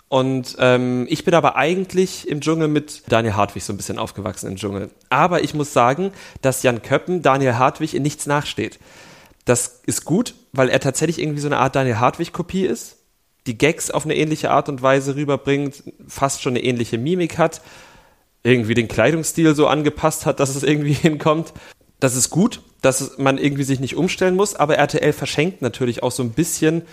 Und 0.09 0.55
ähm, 0.57 1.05
ich 1.07 1.23
bin 1.23 1.35
aber 1.35 1.55
eigentlich 1.55 2.27
im 2.27 2.41
Dschungel 2.41 2.67
mit 2.67 3.03
Daniel 3.09 3.35
Hartwig 3.35 3.63
so 3.63 3.71
ein 3.71 3.77
bisschen 3.77 3.99
aufgewachsen 3.99 4.47
im 4.47 4.55
Dschungel. 4.55 4.89
Aber 5.09 5.43
ich 5.43 5.53
muss 5.53 5.71
sagen, 5.71 6.11
dass 6.41 6.63
Jan 6.63 6.81
Köppen 6.81 7.21
Daniel 7.21 7.55
Hartwig 7.55 7.93
in 7.93 8.01
nichts 8.01 8.25
nachsteht. 8.25 8.79
Das 9.45 9.81
ist 9.85 10.05
gut, 10.05 10.33
weil 10.51 10.69
er 10.69 10.79
tatsächlich 10.79 11.19
irgendwie 11.19 11.41
so 11.41 11.47
eine 11.47 11.57
Art 11.57 11.75
Daniel 11.75 11.99
Hartwig-Kopie 11.99 12.65
ist. 12.65 12.97
Die 13.45 13.57
Gags 13.57 13.91
auf 13.91 14.03
eine 14.03 14.15
ähnliche 14.15 14.49
Art 14.49 14.67
und 14.67 14.81
Weise 14.81 15.15
rüberbringt, 15.15 15.83
fast 16.07 16.41
schon 16.41 16.53
eine 16.53 16.63
ähnliche 16.63 16.97
Mimik 16.97 17.37
hat, 17.37 17.61
irgendwie 18.41 18.73
den 18.73 18.87
Kleidungsstil 18.87 19.53
so 19.53 19.67
angepasst 19.67 20.25
hat, 20.25 20.39
dass 20.39 20.55
es 20.55 20.63
irgendwie 20.63 20.93
hinkommt. 20.93 21.53
Das 21.99 22.15
ist 22.15 22.31
gut, 22.31 22.61
dass 22.81 23.17
man 23.17 23.37
irgendwie 23.37 23.63
sich 23.63 23.79
nicht 23.79 23.95
umstellen 23.95 24.35
muss, 24.35 24.55
aber 24.55 24.77
RTL 24.77 25.13
verschenkt 25.13 25.61
natürlich 25.61 26.01
auch 26.01 26.11
so 26.11 26.23
ein 26.23 26.31
bisschen 26.31 26.83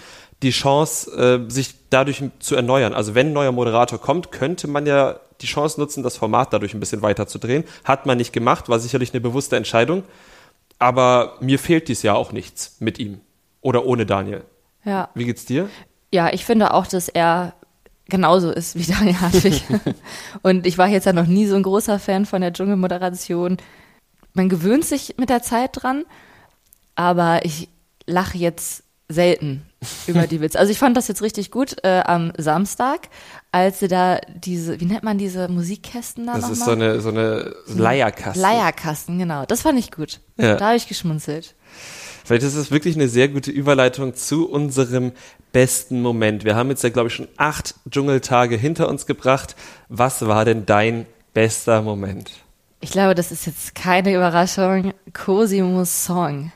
die 0.42 0.50
Chance, 0.50 1.10
äh, 1.46 1.50
sich 1.50 1.74
dadurch 1.90 2.22
zu 2.38 2.56
erneuern. 2.56 2.92
Also 2.92 3.14
wenn 3.14 3.28
ein 3.28 3.32
neuer 3.32 3.52
Moderator 3.52 4.00
kommt, 4.00 4.32
könnte 4.32 4.68
man 4.68 4.86
ja 4.86 5.18
die 5.40 5.46
Chance 5.46 5.80
nutzen, 5.80 6.02
das 6.02 6.16
Format 6.16 6.52
dadurch 6.52 6.74
ein 6.74 6.80
bisschen 6.80 7.02
weiter 7.02 7.26
zu 7.26 7.38
drehen. 7.38 7.64
Hat 7.84 8.06
man 8.06 8.18
nicht 8.18 8.32
gemacht, 8.32 8.68
war 8.68 8.78
sicherlich 8.78 9.12
eine 9.12 9.20
bewusste 9.20 9.56
Entscheidung. 9.56 10.02
Aber 10.78 11.36
mir 11.40 11.58
fehlt 11.58 11.88
dies 11.88 12.02
Jahr 12.02 12.16
auch 12.16 12.32
nichts 12.32 12.76
mit 12.80 12.98
ihm. 12.98 13.20
Oder 13.60 13.86
ohne 13.86 14.06
Daniel. 14.06 14.44
Ja. 14.84 15.08
Wie 15.14 15.24
geht's 15.24 15.46
dir? 15.46 15.68
Ja, 16.12 16.32
ich 16.32 16.44
finde 16.44 16.72
auch, 16.74 16.86
dass 16.86 17.08
er 17.08 17.54
genauso 18.08 18.50
ist 18.50 18.76
wie 18.76 18.84
Daniel 18.92 19.20
Hartwig. 19.20 19.62
Und 20.42 20.66
ich 20.66 20.78
war 20.78 20.88
jetzt 20.88 21.06
ja 21.06 21.12
noch 21.12 21.26
nie 21.26 21.46
so 21.46 21.56
ein 21.56 21.62
großer 21.62 21.98
Fan 21.98 22.26
von 22.26 22.40
der 22.40 22.52
Dschungelmoderation. 22.52 23.56
Man 24.34 24.48
gewöhnt 24.48 24.84
sich 24.84 25.14
mit 25.18 25.30
der 25.30 25.42
Zeit 25.42 25.70
dran, 25.72 26.04
aber 26.94 27.44
ich 27.44 27.68
lache 28.06 28.38
jetzt 28.38 28.84
selten 29.08 29.62
über 30.06 30.26
die 30.26 30.40
Witze. 30.40 30.58
Also 30.58 30.72
ich 30.72 30.78
fand 30.78 30.96
das 30.96 31.08
jetzt 31.08 31.22
richtig 31.22 31.50
gut 31.50 31.76
äh, 31.84 32.02
am 32.04 32.32
Samstag, 32.36 33.08
als 33.52 33.80
sie 33.80 33.88
da 33.88 34.18
diese, 34.28 34.80
wie 34.80 34.86
nennt 34.86 35.02
man 35.02 35.18
diese 35.18 35.48
Musikkästen 35.48 36.26
da 36.26 36.34
Das 36.34 36.50
ist 36.50 36.60
mal? 36.60 36.64
so 36.64 36.70
eine, 36.72 37.00
so 37.00 37.08
eine 37.10 37.54
Leierkaste. 37.68 38.40
Leierkasten, 38.40 39.18
genau. 39.18 39.44
Das 39.46 39.62
fand 39.62 39.78
ich 39.78 39.90
gut. 39.92 40.20
Ja. 40.36 40.56
Da 40.56 40.66
habe 40.66 40.76
ich 40.76 40.88
geschmunzelt. 40.88 41.54
Vielleicht 42.24 42.42
ist 42.42 42.56
es 42.56 42.72
wirklich 42.72 42.96
eine 42.96 43.06
sehr 43.06 43.28
gute 43.28 43.52
Überleitung 43.52 44.14
zu 44.16 44.50
unserem 44.50 45.12
besten 45.52 46.02
Moment. 46.02 46.44
Wir 46.44 46.56
haben 46.56 46.70
jetzt 46.70 46.82
ja, 46.82 46.90
glaube 46.90 47.08
ich, 47.08 47.14
schon 47.14 47.28
acht 47.36 47.76
Dschungeltage 47.88 48.56
hinter 48.56 48.88
uns 48.88 49.06
gebracht. 49.06 49.54
Was 49.88 50.26
war 50.26 50.44
denn 50.44 50.66
dein 50.66 51.06
bester 51.34 51.82
Moment? 51.82 52.32
Ich 52.80 52.90
glaube, 52.90 53.14
das 53.14 53.30
ist 53.30 53.46
jetzt 53.46 53.76
keine 53.76 54.12
Überraschung. 54.12 54.92
Cosimos 55.14 56.04
Song. 56.04 56.50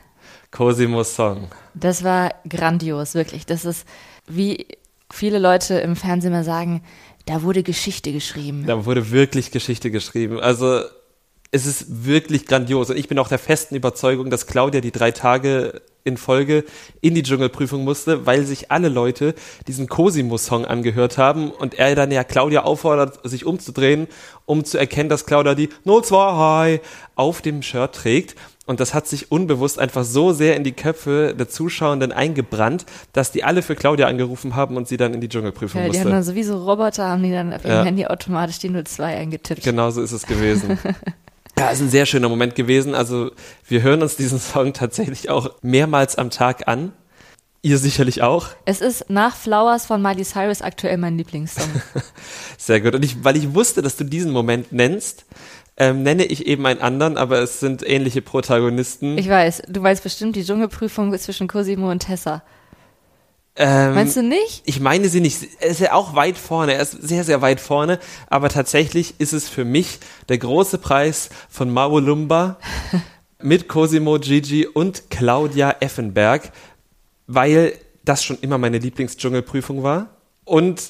Cosimo 0.50 1.04
Song. 1.04 1.49
Das 1.75 2.02
war 2.02 2.35
grandios, 2.49 3.14
wirklich. 3.14 3.47
Das 3.47 3.64
ist, 3.64 3.87
wie 4.26 4.66
viele 5.11 5.38
Leute 5.38 5.75
im 5.75 5.97
Fernsehen 5.97 6.33
mal 6.33 6.45
sagen, 6.45 6.83
da 7.26 7.42
wurde 7.42 7.62
Geschichte 7.62 8.12
geschrieben. 8.12 8.64
Da 8.66 8.85
wurde 8.85 9.11
wirklich 9.11 9.50
Geschichte 9.50 9.90
geschrieben. 9.90 10.40
Also 10.40 10.83
es 11.52 11.66
ist 11.66 12.04
wirklich 12.04 12.47
grandios. 12.47 12.90
Und 12.90 12.97
ich 12.97 13.09
bin 13.09 13.19
auch 13.19 13.28
der 13.28 13.38
festen 13.38 13.75
Überzeugung, 13.75 14.30
dass 14.30 14.47
Claudia 14.47 14.80
die 14.80 14.92
drei 14.92 15.11
Tage 15.11 15.83
in 16.04 16.16
Folge 16.16 16.64
in 17.00 17.14
die 17.14 17.23
Dschungelprüfung 17.23 17.85
musste, 17.85 18.25
weil 18.26 18.45
sich 18.47 18.71
alle 18.71 18.88
Leute 18.88 19.35
diesen 19.66 19.87
Cosimo-Song 19.87 20.64
angehört 20.64 21.19
haben 21.19 21.50
und 21.50 21.75
er 21.75 21.95
dann 21.95 22.11
ja 22.11 22.25
Claudia 22.25 22.62
auffordert, 22.62 23.19
sich 23.28 23.45
umzudrehen, 23.45 24.07
um 24.47 24.64
zu 24.64 24.78
erkennen, 24.78 25.09
dass 25.09 25.26
Claudia 25.26 25.54
die 25.54 25.69
02 25.85 26.80
auf 27.16 27.42
dem 27.42 27.62
Shirt 27.62 27.95
trägt. 27.95 28.37
Und 28.70 28.78
das 28.78 28.94
hat 28.94 29.08
sich 29.08 29.32
unbewusst 29.32 29.80
einfach 29.80 30.04
so 30.04 30.32
sehr 30.32 30.54
in 30.54 30.62
die 30.62 30.70
Köpfe 30.70 31.34
der 31.36 31.48
Zuschauenden 31.48 32.12
eingebrannt, 32.12 32.86
dass 33.12 33.32
die 33.32 33.42
alle 33.42 33.62
für 33.62 33.74
Claudia 33.74 34.06
angerufen 34.06 34.54
haben 34.54 34.76
und 34.76 34.86
sie 34.86 34.96
dann 34.96 35.12
in 35.12 35.20
die 35.20 35.28
Dschungelprüfung 35.28 35.80
Ja, 35.80 35.86
die 35.86 35.88
musste. 35.88 36.04
haben 36.04 36.12
dann 36.12 36.22
sowieso 36.22 36.56
Roboter, 36.56 37.08
haben 37.08 37.20
die 37.24 37.32
dann 37.32 37.52
auf 37.52 37.64
ihrem 37.64 37.74
Ja. 37.78 37.84
Handy 37.84 38.06
automatisch 38.06 38.60
die 38.60 38.70
02 38.72 39.16
eingetippt. 39.16 39.64
Genau 39.64 39.90
so 39.90 40.00
ist 40.00 40.12
es 40.12 40.24
gewesen. 40.24 40.78
Ja, 41.58 41.68
ist 41.70 41.80
ein 41.80 41.90
sehr 41.90 42.06
schöner 42.06 42.28
Moment 42.30 42.54
gewesen. 42.54 42.94
Also 42.94 43.32
wir 43.66 43.82
hören 43.82 44.00
uns 44.02 44.14
diesen 44.16 44.38
Song 44.38 44.72
tatsächlich 44.72 45.28
auch 45.28 45.50
mehrmals 45.62 46.16
am 46.16 46.30
Tag 46.30 46.68
an. 46.68 46.92
Ihr 47.60 47.76
sicherlich 47.76 48.22
auch. 48.22 48.46
Es 48.64 48.80
ist 48.80 49.10
nach 49.10 49.34
Flowers 49.36 49.84
von 49.84 50.00
Miley 50.00 50.24
Cyrus 50.24 50.62
aktuell 50.62 50.96
mein 50.96 51.18
Lieblingssong. 51.18 51.68
Sehr 52.56 52.80
gut. 52.80 52.94
Und 52.94 53.04
ich, 53.04 53.24
weil 53.24 53.36
ich 53.36 53.52
wusste, 53.52 53.82
dass 53.82 53.96
du 53.96 54.04
diesen 54.04 54.30
Moment 54.30 54.72
nennst, 54.72 55.26
ähm, 55.80 56.02
nenne 56.02 56.26
ich 56.26 56.46
eben 56.46 56.66
einen 56.66 56.80
anderen, 56.82 57.16
aber 57.16 57.38
es 57.38 57.58
sind 57.58 57.82
ähnliche 57.88 58.20
Protagonisten. 58.20 59.16
Ich 59.16 59.30
weiß, 59.30 59.62
du 59.66 59.82
weißt 59.82 60.02
bestimmt 60.02 60.37
die 60.37 60.44
Dschungelprüfung 60.44 61.16
zwischen 61.18 61.49
Cosimo 61.49 61.90
und 61.90 62.00
Tessa. 62.00 62.42
ähm, 63.56 63.94
Meinst 63.94 64.14
du 64.14 64.22
nicht? 64.22 64.62
Ich 64.66 64.78
meine 64.78 65.08
sie 65.08 65.22
nicht. 65.22 65.38
Er 65.58 65.68
ist 65.70 65.80
ja 65.80 65.94
auch 65.94 66.14
weit 66.14 66.37
vorne. 66.37 66.75
Er 66.75 66.82
ist 66.82 66.92
sehr, 66.92 67.25
sehr 67.25 67.40
weit 67.40 67.60
vorne. 67.60 67.99
Aber 68.28 68.50
tatsächlich 68.50 69.14
ist 69.20 69.32
es 69.32 69.49
für 69.49 69.64
mich 69.64 70.00
der 70.28 70.37
große 70.37 70.76
Preis 70.76 71.30
von 71.49 71.70
Maulumba 71.70 72.58
mit 73.40 73.66
Cosimo 73.66 74.18
Gigi 74.18 74.66
und 74.66 75.08
Claudia 75.08 75.76
Effenberg, 75.80 76.52
weil 77.26 77.72
das 78.04 78.22
schon 78.22 78.37
immer 78.42 78.58
meine 78.58 78.76
Lieblingsdschungelprüfung 78.76 79.82
war. 79.82 80.10
Und 80.44 80.82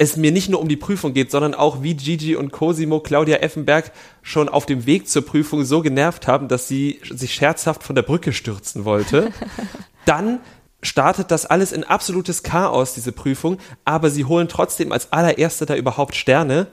es 0.00 0.16
mir 0.16 0.30
nicht 0.30 0.48
nur 0.48 0.60
um 0.60 0.68
die 0.68 0.76
Prüfung 0.76 1.12
geht, 1.12 1.32
sondern 1.32 1.54
auch 1.54 1.82
wie 1.82 1.94
Gigi 1.94 2.36
und 2.36 2.52
Cosimo 2.52 3.00
Claudia 3.00 3.38
Effenberg 3.38 3.90
schon 4.22 4.48
auf 4.48 4.64
dem 4.64 4.86
Weg 4.86 5.08
zur 5.08 5.26
Prüfung 5.26 5.64
so 5.64 5.82
genervt 5.82 6.28
haben, 6.28 6.46
dass 6.46 6.68
sie 6.68 7.00
sich 7.10 7.34
scherzhaft 7.34 7.82
von 7.82 7.96
der 7.96 8.02
Brücke 8.02 8.32
stürzen 8.32 8.84
wollte. 8.84 9.32
Dann 10.04 10.38
startet 10.82 11.32
das 11.32 11.46
alles 11.46 11.72
in 11.72 11.82
absolutes 11.82 12.44
Chaos, 12.44 12.94
diese 12.94 13.10
Prüfung, 13.10 13.58
aber 13.84 14.10
sie 14.10 14.24
holen 14.24 14.48
trotzdem 14.48 14.92
als 14.92 15.12
allererste 15.12 15.66
da 15.66 15.74
überhaupt 15.74 16.14
Sterne 16.14 16.68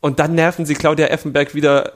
und 0.00 0.18
dann 0.18 0.34
nerven 0.34 0.64
sie 0.64 0.74
Claudia 0.74 1.08
Effenberg 1.08 1.54
wieder 1.54 1.92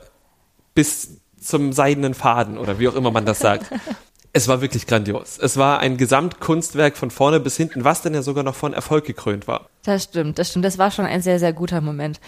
bis 0.75 1.21
zum 1.41 1.73
seidenen 1.73 2.13
Faden 2.13 2.59
oder 2.59 2.79
wie 2.79 2.89
auch 2.89 2.95
immer 2.95 3.11
man 3.11 3.25
das 3.25 3.39
sagt. 3.39 3.71
Es 4.33 4.47
war 4.47 4.61
wirklich 4.61 4.87
grandios. 4.87 5.39
Es 5.39 5.57
war 5.57 5.81
ein 5.81 5.97
Gesamtkunstwerk 5.97 6.97
von 6.97 7.11
vorne 7.11 7.41
bis 7.41 7.57
hinten, 7.57 7.85
was 7.85 8.03
dann 8.03 8.15
ja 8.15 8.23
sogar 8.23 8.45
noch 8.45 8.55
von 8.55 8.73
Erfolg 8.73 9.05
gekrönt 9.05 9.49
war. 9.49 9.69
Das 9.83 10.05
stimmt, 10.05 10.39
das 10.39 10.51
stimmt. 10.51 10.65
Das 10.65 10.79
war 10.79 10.91
schon 10.91 11.05
ein 11.05 11.23
sehr, 11.23 11.39
sehr 11.41 11.53
guter 11.53 11.81
Moment. 11.81 12.21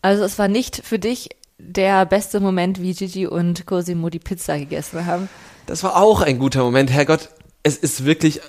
Also 0.00 0.22
es 0.22 0.38
war 0.38 0.46
nicht 0.46 0.82
für 0.84 1.00
dich 1.00 1.30
der 1.58 2.06
beste 2.06 2.38
Moment, 2.38 2.80
wie 2.80 2.94
Gigi 2.94 3.26
und 3.26 3.66
Cosimo 3.66 4.08
die 4.10 4.20
Pizza 4.20 4.56
gegessen 4.58 5.06
haben. 5.06 5.28
Das 5.66 5.82
war 5.82 5.96
auch 5.96 6.22
ein 6.22 6.38
guter 6.38 6.62
Moment. 6.62 6.90
Herrgott, 6.90 7.30
es 7.64 7.76
ist 7.76 8.04
wirklich, 8.04 8.40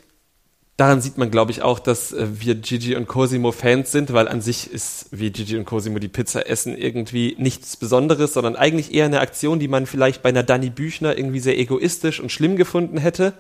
daran 0.79 1.01
sieht 1.01 1.17
man, 1.17 1.29
glaube 1.29 1.51
ich, 1.51 1.62
auch, 1.62 1.77
dass 1.77 2.13
äh, 2.13 2.25
wir 2.39 2.55
Gigi 2.55 2.95
und 2.95 3.07
Cosimo 3.07 3.51
Fans 3.51 3.91
sind, 3.91 4.13
weil 4.13 4.29
an 4.29 4.39
sich 4.39 4.71
ist, 4.71 5.07
wie 5.12 5.29
Gigi 5.29 5.57
und 5.57 5.65
Cosimo 5.65 6.00
die 6.00 6.07
Pizza 6.07 6.48
essen, 6.48 6.77
irgendwie 6.77 7.36
nichts 7.38 7.75
Besonderes, 7.75 8.33
sondern 8.33 8.55
eigentlich 8.55 8.93
eher 8.93 9.05
eine 9.05 9.19
Aktion, 9.19 9.59
die 9.59 9.67
man 9.67 9.86
vielleicht 9.86 10.21
bei 10.21 10.29
einer 10.29 10.43
Dani 10.43 10.69
Büchner 10.69 11.17
irgendwie 11.17 11.41
sehr 11.41 11.59
egoistisch 11.59 12.21
und 12.21 12.31
schlimm 12.31 12.55
gefunden 12.55 12.98
hätte. 12.98 13.33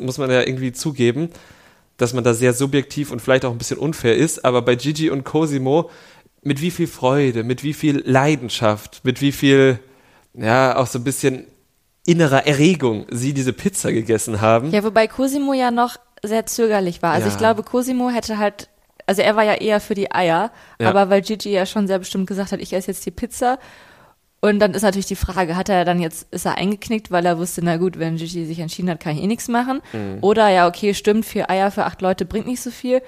Muss 0.00 0.18
man 0.18 0.30
ja 0.30 0.40
irgendwie 0.40 0.72
zugeben, 0.72 1.30
dass 1.98 2.14
man 2.14 2.24
da 2.24 2.34
sehr 2.34 2.52
subjektiv 2.52 3.12
und 3.12 3.22
vielleicht 3.22 3.44
auch 3.44 3.52
ein 3.52 3.58
bisschen 3.58 3.78
unfair 3.78 4.16
ist. 4.16 4.44
Aber 4.44 4.62
bei 4.62 4.74
Gigi 4.74 5.08
und 5.10 5.22
Cosimo, 5.22 5.88
mit 6.42 6.60
wie 6.60 6.72
viel 6.72 6.88
Freude, 6.88 7.44
mit 7.44 7.62
wie 7.62 7.74
viel 7.74 8.02
Leidenschaft, 8.04 9.04
mit 9.04 9.20
wie 9.20 9.30
viel, 9.30 9.78
ja, 10.34 10.76
auch 10.76 10.88
so 10.88 10.98
ein 10.98 11.04
bisschen 11.04 11.46
innerer 12.04 12.44
Erregung 12.44 13.06
sie 13.10 13.32
diese 13.32 13.52
Pizza 13.52 13.92
gegessen 13.92 14.40
haben. 14.40 14.72
Ja, 14.72 14.82
wobei 14.82 15.06
Cosimo 15.06 15.52
ja 15.52 15.70
noch 15.70 15.96
sehr 16.22 16.46
zögerlich 16.46 17.02
war. 17.02 17.12
Also 17.12 17.26
Ja. 17.26 17.32
ich 17.32 17.38
glaube, 17.38 17.62
Cosimo 17.62 18.10
hätte 18.10 18.38
halt, 18.38 18.68
also 19.06 19.22
er 19.22 19.34
war 19.36 19.42
ja 19.44 19.54
eher 19.54 19.80
für 19.80 19.94
die 19.94 20.12
Eier, 20.12 20.50
Ja. 20.80 20.88
aber 20.90 21.10
weil 21.10 21.22
Gigi 21.22 21.50
ja 21.50 21.66
schon 21.66 21.86
sehr 21.86 21.98
bestimmt 21.98 22.26
gesagt 22.28 22.52
hat, 22.52 22.60
ich 22.60 22.72
esse 22.72 22.90
jetzt 22.90 23.04
die 23.06 23.10
Pizza. 23.10 23.58
Und 24.44 24.58
dann 24.58 24.74
ist 24.74 24.82
natürlich 24.82 25.06
die 25.06 25.14
Frage, 25.16 25.56
hat 25.56 25.68
er 25.68 25.84
dann 25.84 26.00
jetzt, 26.00 26.26
ist 26.32 26.46
er 26.46 26.56
eingeknickt, 26.58 27.12
weil 27.12 27.24
er 27.26 27.38
wusste, 27.38 27.60
na 27.64 27.76
gut, 27.76 27.98
wenn 28.00 28.16
Gigi 28.16 28.44
sich 28.44 28.58
entschieden 28.58 28.90
hat, 28.90 28.98
kann 29.00 29.16
ich 29.16 29.22
eh 29.22 29.26
nichts 29.28 29.46
machen. 29.48 29.80
Mhm. 29.92 30.18
Oder 30.20 30.48
ja, 30.48 30.66
okay, 30.66 30.94
stimmt, 30.94 31.24
vier 31.24 31.48
Eier 31.48 31.70
für 31.70 31.84
acht 31.84 32.02
Leute 32.02 32.24
bringt 32.24 32.46
nicht 32.48 32.60
so 32.60 32.70
viel. 32.72 33.02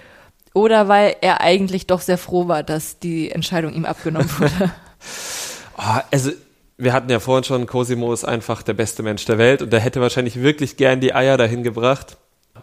Oder 0.52 0.86
weil 0.86 1.16
er 1.20 1.40
eigentlich 1.40 1.88
doch 1.88 2.00
sehr 2.00 2.18
froh 2.18 2.46
war, 2.46 2.62
dass 2.62 3.00
die 3.00 3.32
Entscheidung 3.32 3.72
ihm 3.74 3.84
abgenommen 3.84 4.30
wurde. 4.38 4.70
Oh, 5.76 6.00
also, 6.12 6.30
wir 6.78 6.92
hatten 6.92 7.10
ja 7.10 7.18
vorhin 7.18 7.42
schon, 7.44 7.66
Cosimo 7.66 8.12
ist 8.12 8.24
einfach 8.24 8.62
der 8.62 8.74
beste 8.74 9.02
Mensch 9.02 9.24
der 9.24 9.38
Welt 9.38 9.62
und 9.62 9.72
der 9.72 9.80
hätte 9.80 10.00
wahrscheinlich 10.00 10.40
wirklich 10.40 10.76
gern 10.76 11.00
die 11.00 11.14
Eier 11.14 11.36
dahin 11.36 11.64
gebracht. 11.64 12.16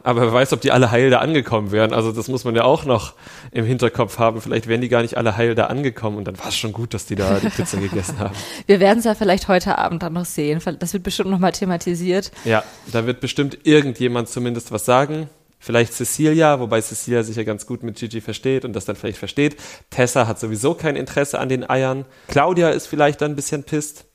Aber 0.04 0.22
wer 0.22 0.34
weiß, 0.34 0.54
ob 0.54 0.62
die 0.62 0.72
alle 0.72 0.92
heil 0.92 1.10
da 1.10 1.20
angekommen 1.20 1.72
wären. 1.72 1.94
Also 1.94 2.12
das 2.12 2.28
muss 2.28 2.44
man 2.44 2.56
ja 2.56 2.64
auch 2.64 2.86
noch 2.86 3.14
im 3.52 3.66
Hinterkopf 3.66 4.20
haben. 4.20 4.42
Vielleicht 4.42 4.68
wären 4.68 4.82
die 4.82 4.90
gar 4.90 5.02
nicht 5.02 5.18
alle 5.18 5.38
heil 5.38 5.56
da 5.56 5.66
angekommen 5.66 6.18
und 6.18 6.26
dann 6.26 6.38
war 6.40 6.48
es 6.48 6.58
schon 6.58 6.74
gut, 6.74 6.94
dass 6.94 7.06
die 7.06 7.16
da 7.16 7.40
die 7.40 7.50
Pizza 7.50 7.78
gegessen 7.82 8.20
haben. 8.20 8.36
Wir 8.66 8.80
werden 8.80 9.00
es 9.00 9.06
ja 9.06 9.16
vielleicht 9.16 9.48
heute 9.48 9.78
Abend 9.78 10.04
dann 10.04 10.14
noch 10.14 10.26
sehen. 10.26 10.62
Das 10.80 10.94
wird 10.94 11.04
bestimmt 11.04 11.30
nochmal 11.30 11.52
thematisiert. 11.52 12.32
Ja, 12.46 12.64
da 12.92 13.06
wird 13.06 13.20
bestimmt 13.20 13.60
irgendjemand 13.64 14.30
zumindest 14.30 14.72
was 14.72 14.86
sagen. 14.86 15.30
Vielleicht 15.64 15.94
Cecilia, 15.94 16.60
wobei 16.60 16.82
Cecilia 16.82 17.22
sich 17.22 17.36
ja 17.36 17.44
ganz 17.44 17.68
gut 17.68 17.84
mit 17.84 17.96
Gigi 17.98 18.20
versteht 18.20 18.66
und 18.66 18.74
das 18.74 18.86
dann 18.86 18.96
vielleicht 18.96 19.20
versteht. 19.20 19.58
Tessa 19.92 20.26
hat 20.26 20.40
sowieso 20.40 20.74
kein 20.74 20.96
Interesse 20.96 21.38
an 21.38 21.50
den 21.50 21.70
Eiern. 21.70 22.06
Claudia 22.28 22.70
ist 22.70 22.88
vielleicht 22.88 23.22
dann 23.22 23.34
ein 23.34 23.36
bisschen 23.36 23.64
pisst. 23.64 24.06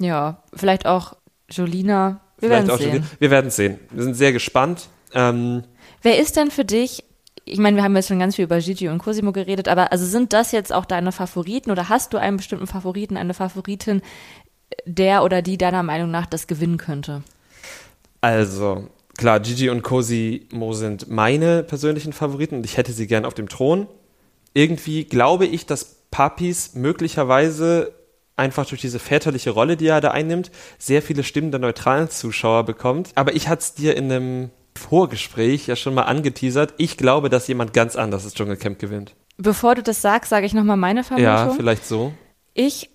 Ja, 0.00 0.42
vielleicht 0.52 0.86
auch 0.86 1.14
Jolina. 1.48 2.20
Wir 2.38 2.48
Vielleicht 2.48 2.66
werden 2.66 2.74
auch 2.74 2.82
sehen. 2.82 3.06
Wir 3.20 3.30
werden 3.30 3.50
sehen. 3.52 3.78
Wir 3.90 4.02
sind 4.02 4.14
sehr 4.14 4.32
gespannt. 4.32 4.88
Ähm, 5.14 5.64
Wer 6.02 6.18
ist 6.18 6.36
denn 6.36 6.50
für 6.50 6.64
dich 6.64 7.04
ich 7.44 7.58
meine, 7.58 7.76
wir 7.76 7.82
haben 7.82 7.96
jetzt 7.96 8.08
schon 8.08 8.18
ganz 8.18 8.36
viel 8.36 8.44
über 8.44 8.58
Gigi 8.58 8.88
und 8.88 8.98
Cosimo 8.98 9.32
geredet, 9.32 9.68
aber 9.68 9.92
also 9.92 10.06
sind 10.06 10.32
das 10.32 10.52
jetzt 10.52 10.72
auch 10.72 10.84
deine 10.84 11.12
Favoriten 11.12 11.70
oder 11.70 11.88
hast 11.88 12.12
du 12.12 12.18
einen 12.18 12.36
bestimmten 12.36 12.66
Favoriten, 12.66 13.16
eine 13.16 13.34
Favoritin, 13.34 14.02
der 14.84 15.24
oder 15.24 15.42
die 15.42 15.58
deiner 15.58 15.82
Meinung 15.82 16.10
nach 16.10 16.26
das 16.26 16.46
gewinnen 16.46 16.76
könnte? 16.76 17.22
Also, 18.20 18.88
klar, 19.16 19.40
Gigi 19.40 19.70
und 19.70 19.82
Cosimo 19.82 20.72
sind 20.72 21.10
meine 21.10 21.62
persönlichen 21.64 22.12
Favoriten 22.12 22.56
und 22.56 22.64
ich 22.64 22.76
hätte 22.76 22.92
sie 22.92 23.06
gern 23.06 23.24
auf 23.24 23.34
dem 23.34 23.48
Thron. 23.48 23.88
Irgendwie 24.54 25.04
glaube 25.04 25.46
ich, 25.46 25.66
dass 25.66 25.96
Papis 26.10 26.74
möglicherweise 26.74 27.92
einfach 28.36 28.66
durch 28.66 28.80
diese 28.80 28.98
väterliche 28.98 29.50
Rolle, 29.50 29.76
die 29.76 29.88
er 29.88 30.00
da 30.00 30.12
einnimmt, 30.12 30.50
sehr 30.78 31.02
viele 31.02 31.24
Stimmen 31.24 31.50
der 31.50 31.60
neutralen 31.60 32.08
Zuschauer 32.08 32.64
bekommt. 32.64 33.10
Aber 33.14 33.34
ich 33.34 33.48
hatte 33.48 33.62
es 33.62 33.74
dir 33.74 33.96
in 33.96 34.10
einem 34.10 34.50
Vorgespräch 34.74 35.66
ja 35.66 35.76
schon 35.76 35.94
mal 35.94 36.04
angeteasert. 36.04 36.74
Ich 36.78 36.96
glaube, 36.96 37.28
dass 37.28 37.46
jemand 37.46 37.72
ganz 37.72 37.96
anders 37.96 38.24
das 38.24 38.34
Dschungelcamp 38.34 38.78
gewinnt. 38.78 39.14
Bevor 39.36 39.74
du 39.74 39.82
das 39.82 40.02
sagst, 40.02 40.30
sage 40.30 40.46
ich 40.46 40.54
nochmal 40.54 40.76
meine 40.76 41.04
Vermutung. 41.04 41.24
Ja, 41.24 41.50
vielleicht 41.50 41.86
so. 41.86 42.12
Ich 42.54 42.90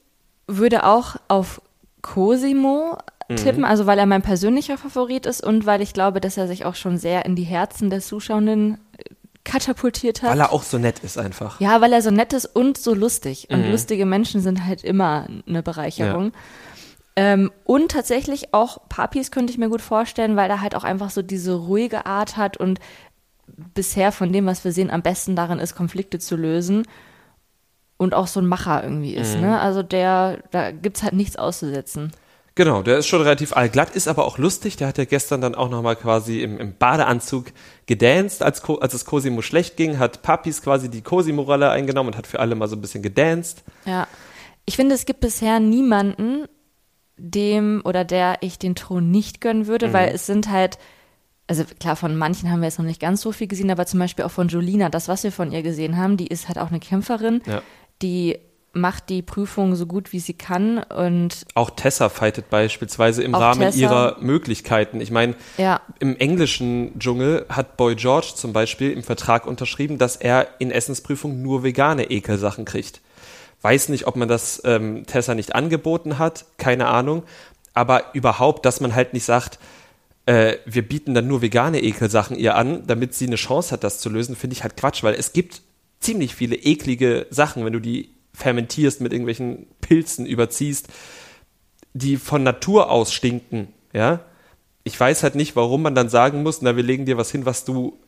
würde 0.48 0.86
auch 0.86 1.16
auf 1.28 1.62
Cosimo 2.02 2.98
tippen, 3.36 3.60
mhm. 3.60 3.66
also 3.66 3.86
weil 3.86 4.00
er 4.00 4.06
mein 4.06 4.22
persönlicher 4.22 4.78
Favorit 4.78 5.26
ist 5.26 5.44
und 5.44 5.66
weil 5.66 5.82
ich 5.82 5.94
glaube, 5.94 6.22
dass 6.22 6.38
er 6.38 6.48
sich 6.48 6.66
auch 6.66 6.76
schon 6.76 6.98
sehr 6.98 7.26
in 7.26 7.36
die 7.36 7.44
Herzen 7.44 7.90
der 7.90 8.00
Zuschauenden 8.00 8.76
äh, 8.98 9.04
katapultiert 9.44 10.22
hat. 10.22 10.32
Weil 10.32 10.40
er 10.40 10.54
auch 10.54 10.64
so 10.64 10.78
nett 10.78 11.00
ist 11.00 11.18
einfach. 11.18 11.60
Ja, 11.60 11.82
weil 11.82 11.92
er 11.94 12.02
so 12.02 12.12
nett 12.12 12.34
ist 12.34 12.46
und 12.46 12.78
so 12.78 12.94
lustig. 12.94 13.48
Und 13.50 13.66
mhm. 13.66 13.72
lustige 13.72 14.06
Menschen 14.06 14.42
sind 14.42 14.66
halt 14.66 14.84
immer 14.84 15.28
eine 15.48 15.64
Bereicherung. 15.64 16.26
Ja. 16.26 16.32
Ähm, 17.18 17.52
und 17.64 17.92
tatsächlich 17.92 18.54
auch 18.54 18.78
Papis 18.90 19.32
könnte 19.32 19.52
ich 19.52 19.58
mir 19.58 19.70
gut 19.70 19.82
vorstellen, 19.82 20.36
weil 20.36 20.52
er 20.52 20.62
halt 20.62 20.76
auch 20.76 20.84
einfach 20.84 21.10
so 21.10 21.24
diese 21.24 21.56
ruhige 21.56 22.06
Art 22.06 22.38
hat 22.38 22.58
und 22.58 22.80
bisher 23.74 24.12
von 24.12 24.32
dem, 24.32 24.46
was 24.46 24.64
wir 24.64 24.72
sehen, 24.72 24.92
am 24.92 25.02
besten 25.02 25.36
darin 25.36 25.58
ist, 25.58 25.76
Konflikte 25.76 26.20
zu 26.20 26.36
lösen 26.36 26.84
und 27.98 28.14
auch 28.14 28.28
so 28.28 28.40
ein 28.40 28.46
Macher 28.46 28.84
irgendwie 28.84 29.16
ist. 29.16 29.36
Mhm. 29.36 29.42
Ne? 29.42 29.60
Also 29.60 29.82
der, 29.82 30.44
da 30.52 30.70
gibt 30.70 30.98
es 30.98 31.04
halt 31.04 31.14
nichts 31.14 31.38
auszusetzen. 31.38 32.12
Genau, 32.54 32.84
der 32.84 33.00
ist 33.00 33.08
schon 33.08 33.22
relativ 33.22 33.56
allglatt, 33.56 33.96
ist 33.96 34.08
aber 34.08 34.26
auch 34.26 34.38
lustig. 34.38 34.78
Der 34.78 34.88
hat 34.88 35.00
ja 35.00 35.06
gestern 35.06 35.42
dann 35.42 35.56
auch 35.56 35.70
nochmal 35.70 35.96
quasi 35.96 36.42
im, 36.42 36.60
im 36.60 36.76
Badeanzug 36.78 37.48
gedanced, 37.88 38.44
als, 38.44 38.64
als 38.64 38.94
es 38.94 39.06
Cosimo 39.06 39.42
schlecht 39.42 39.76
ging, 39.76 39.98
hat 39.98 40.22
Papis 40.22 40.62
quasi 40.62 40.90
die 40.90 41.02
Cosimo-Rolle 41.02 41.72
eingenommen 41.72 42.10
und 42.10 42.18
hat 42.18 42.28
für 42.28 42.40
alle 42.40 42.54
mal 42.54 42.68
so 42.68 42.76
ein 42.76 42.82
bisschen 42.82 43.02
gedanced. 43.02 43.64
Ja. 43.86 44.08
Ich 44.66 44.76
finde, 44.76 44.94
es 44.94 45.06
gibt 45.06 45.22
bisher 45.22 45.60
niemanden, 45.60 46.48
dem 47.18 47.82
oder 47.84 48.06
der 48.06 48.38
ich 48.42 48.60
den 48.60 48.76
Thron 48.76 49.10
nicht 49.12 49.42
gönnen 49.42 49.68
würde, 49.68 49.90
mhm. 49.90 49.94
weil 49.94 50.10
es 50.14 50.26
sind 50.26 50.50
halt, 50.50 50.78
also 51.48 51.64
klar, 51.80 51.96
von 51.96 52.16
manchen 52.16 52.52
haben 52.52 52.60
wir 52.60 52.68
jetzt 52.68 52.80
noch 52.80 52.86
nicht 52.86 53.02
ganz 53.02 53.22
so 53.22 53.32
viel 53.32 53.48
gesehen, 53.48 53.72
aber 53.72 53.86
zum 53.86 54.00
Beispiel 54.00 54.26
auch 54.26 54.32
von 54.32 54.48
Jolina, 54.48 54.90
das, 54.90 55.08
was 55.08 55.24
wir 55.24 55.32
von 55.32 55.52
ihr 55.52 55.64
gesehen 55.64 55.98
haben, 55.98 56.18
die 56.18 56.28
ist 56.28 56.48
halt 56.48 56.60
auch 56.60 56.70
eine 56.70 56.80
Kämpferin, 56.80 57.42
ja. 57.48 57.62
die 58.02 58.38
macht 58.74 59.10
die 59.10 59.22
Prüfung 59.22 59.76
so 59.76 59.86
gut 59.86 60.14
wie 60.14 60.20
sie 60.20 60.34
kann 60.34 60.78
und 60.78 61.46
auch 61.56 61.72
Tessa 61.72 62.10
fightet 62.10 62.50
beispielsweise 62.50 63.24
im 63.24 63.34
Rahmen 63.34 63.62
Tessa. 63.62 63.78
ihrer 63.80 64.18
Möglichkeiten. 64.20 65.02
Ich 65.02 65.10
meine, 65.10 65.36
ja. 65.58 65.82
im 66.00 66.16
englischen 66.18 66.98
Dschungel 67.00 67.46
hat 67.50 67.78
Boy 67.78 67.96
George 67.96 68.34
zum 68.36 68.54
Beispiel 68.54 68.92
im 68.92 69.04
Vertrag 69.04 69.48
unterschrieben, 69.48 69.98
dass 69.98 70.16
er 70.16 70.48
in 70.60 70.70
Essensprüfung 70.70 71.42
nur 71.42 71.64
vegane 71.64 72.12
Ekelsachen 72.12 72.66
kriegt. 72.66 73.02
Weiß 73.62 73.90
nicht, 73.90 74.08
ob 74.08 74.16
man 74.16 74.28
das 74.28 74.62
ähm, 74.66 75.06
Tessa 75.06 75.36
nicht 75.36 75.56
angeboten 75.56 76.20
hat, 76.20 76.46
keine 76.58 76.88
Ahnung. 76.88 77.24
Aber 77.74 78.14
überhaupt, 78.14 78.66
dass 78.66 78.82
man 78.82 78.96
halt 78.96 79.14
nicht 79.14 79.26
sagt, 79.26 79.60
äh, 80.26 80.58
wir 80.66 80.88
bieten 80.88 81.14
dann 81.14 81.28
nur 81.28 81.42
vegane 81.42 81.82
Ekelsachen 81.82 82.38
ihr 82.38 82.56
an, 82.56 82.86
damit 82.86 83.14
sie 83.14 83.28
eine 83.28 83.36
Chance 83.36 83.72
hat, 83.72 83.84
das 83.84 84.00
zu 84.00 84.10
lösen, 84.10 84.36
finde 84.36 84.56
ich 84.56 84.64
halt 84.64 84.78
Quatsch, 84.78 85.04
weil 85.04 85.16
es 85.16 85.34
gibt 85.34 85.62
ziemlich 86.00 86.36
viele 86.36 86.56
eklige 86.56 87.26
Sachen, 87.30 87.66
wenn 87.66 87.74
du 87.74 87.80
die 87.80 88.10
fermentierst, 88.34 89.02
mit 89.02 89.14
irgendwelchen 89.14 89.68
Pilzen 89.82 90.26
überziehst, 90.26 90.90
die 91.94 92.18
von 92.18 92.44
Natur 92.44 92.92
aus 92.92 93.14
stinken, 93.14 93.74
ja. 93.94 94.22
Ich 94.84 94.98
weiß 94.98 95.24
halt 95.24 95.36
nicht, 95.36 95.56
warum 95.58 95.82
man 95.82 95.96
dann 95.96 96.08
sagen 96.08 96.44
muss, 96.44 96.62
na, 96.62 96.78
wir 96.78 96.84
legen 96.84 97.06
dir 97.06 97.18
was 97.18 97.32
hin, 97.32 97.46
was 97.46 97.66
du 97.66 98.00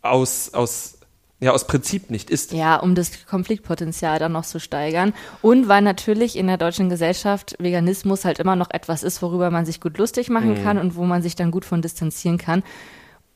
aus, 0.00 0.54
aus, 0.54 0.98
ja, 1.42 1.50
aus 1.50 1.66
Prinzip 1.66 2.08
nicht 2.08 2.30
isst. 2.30 2.52
Ja, 2.52 2.76
um 2.76 2.94
das 2.94 3.26
Konfliktpotenzial 3.26 4.20
dann 4.20 4.30
noch 4.30 4.44
zu 4.44 4.60
steigern. 4.60 5.12
Und 5.40 5.66
weil 5.66 5.82
natürlich 5.82 6.36
in 6.36 6.46
der 6.46 6.56
deutschen 6.56 6.88
Gesellschaft 6.88 7.56
Veganismus 7.58 8.24
halt 8.24 8.38
immer 8.38 8.54
noch 8.54 8.70
etwas 8.70 9.02
ist, 9.02 9.22
worüber 9.22 9.50
man 9.50 9.66
sich 9.66 9.80
gut 9.80 9.98
lustig 9.98 10.30
machen 10.30 10.50
mhm. 10.50 10.62
kann 10.62 10.78
und 10.78 10.94
wo 10.94 11.02
man 11.02 11.20
sich 11.20 11.34
dann 11.34 11.50
gut 11.50 11.64
von 11.64 11.82
distanzieren 11.82 12.38
kann. 12.38 12.62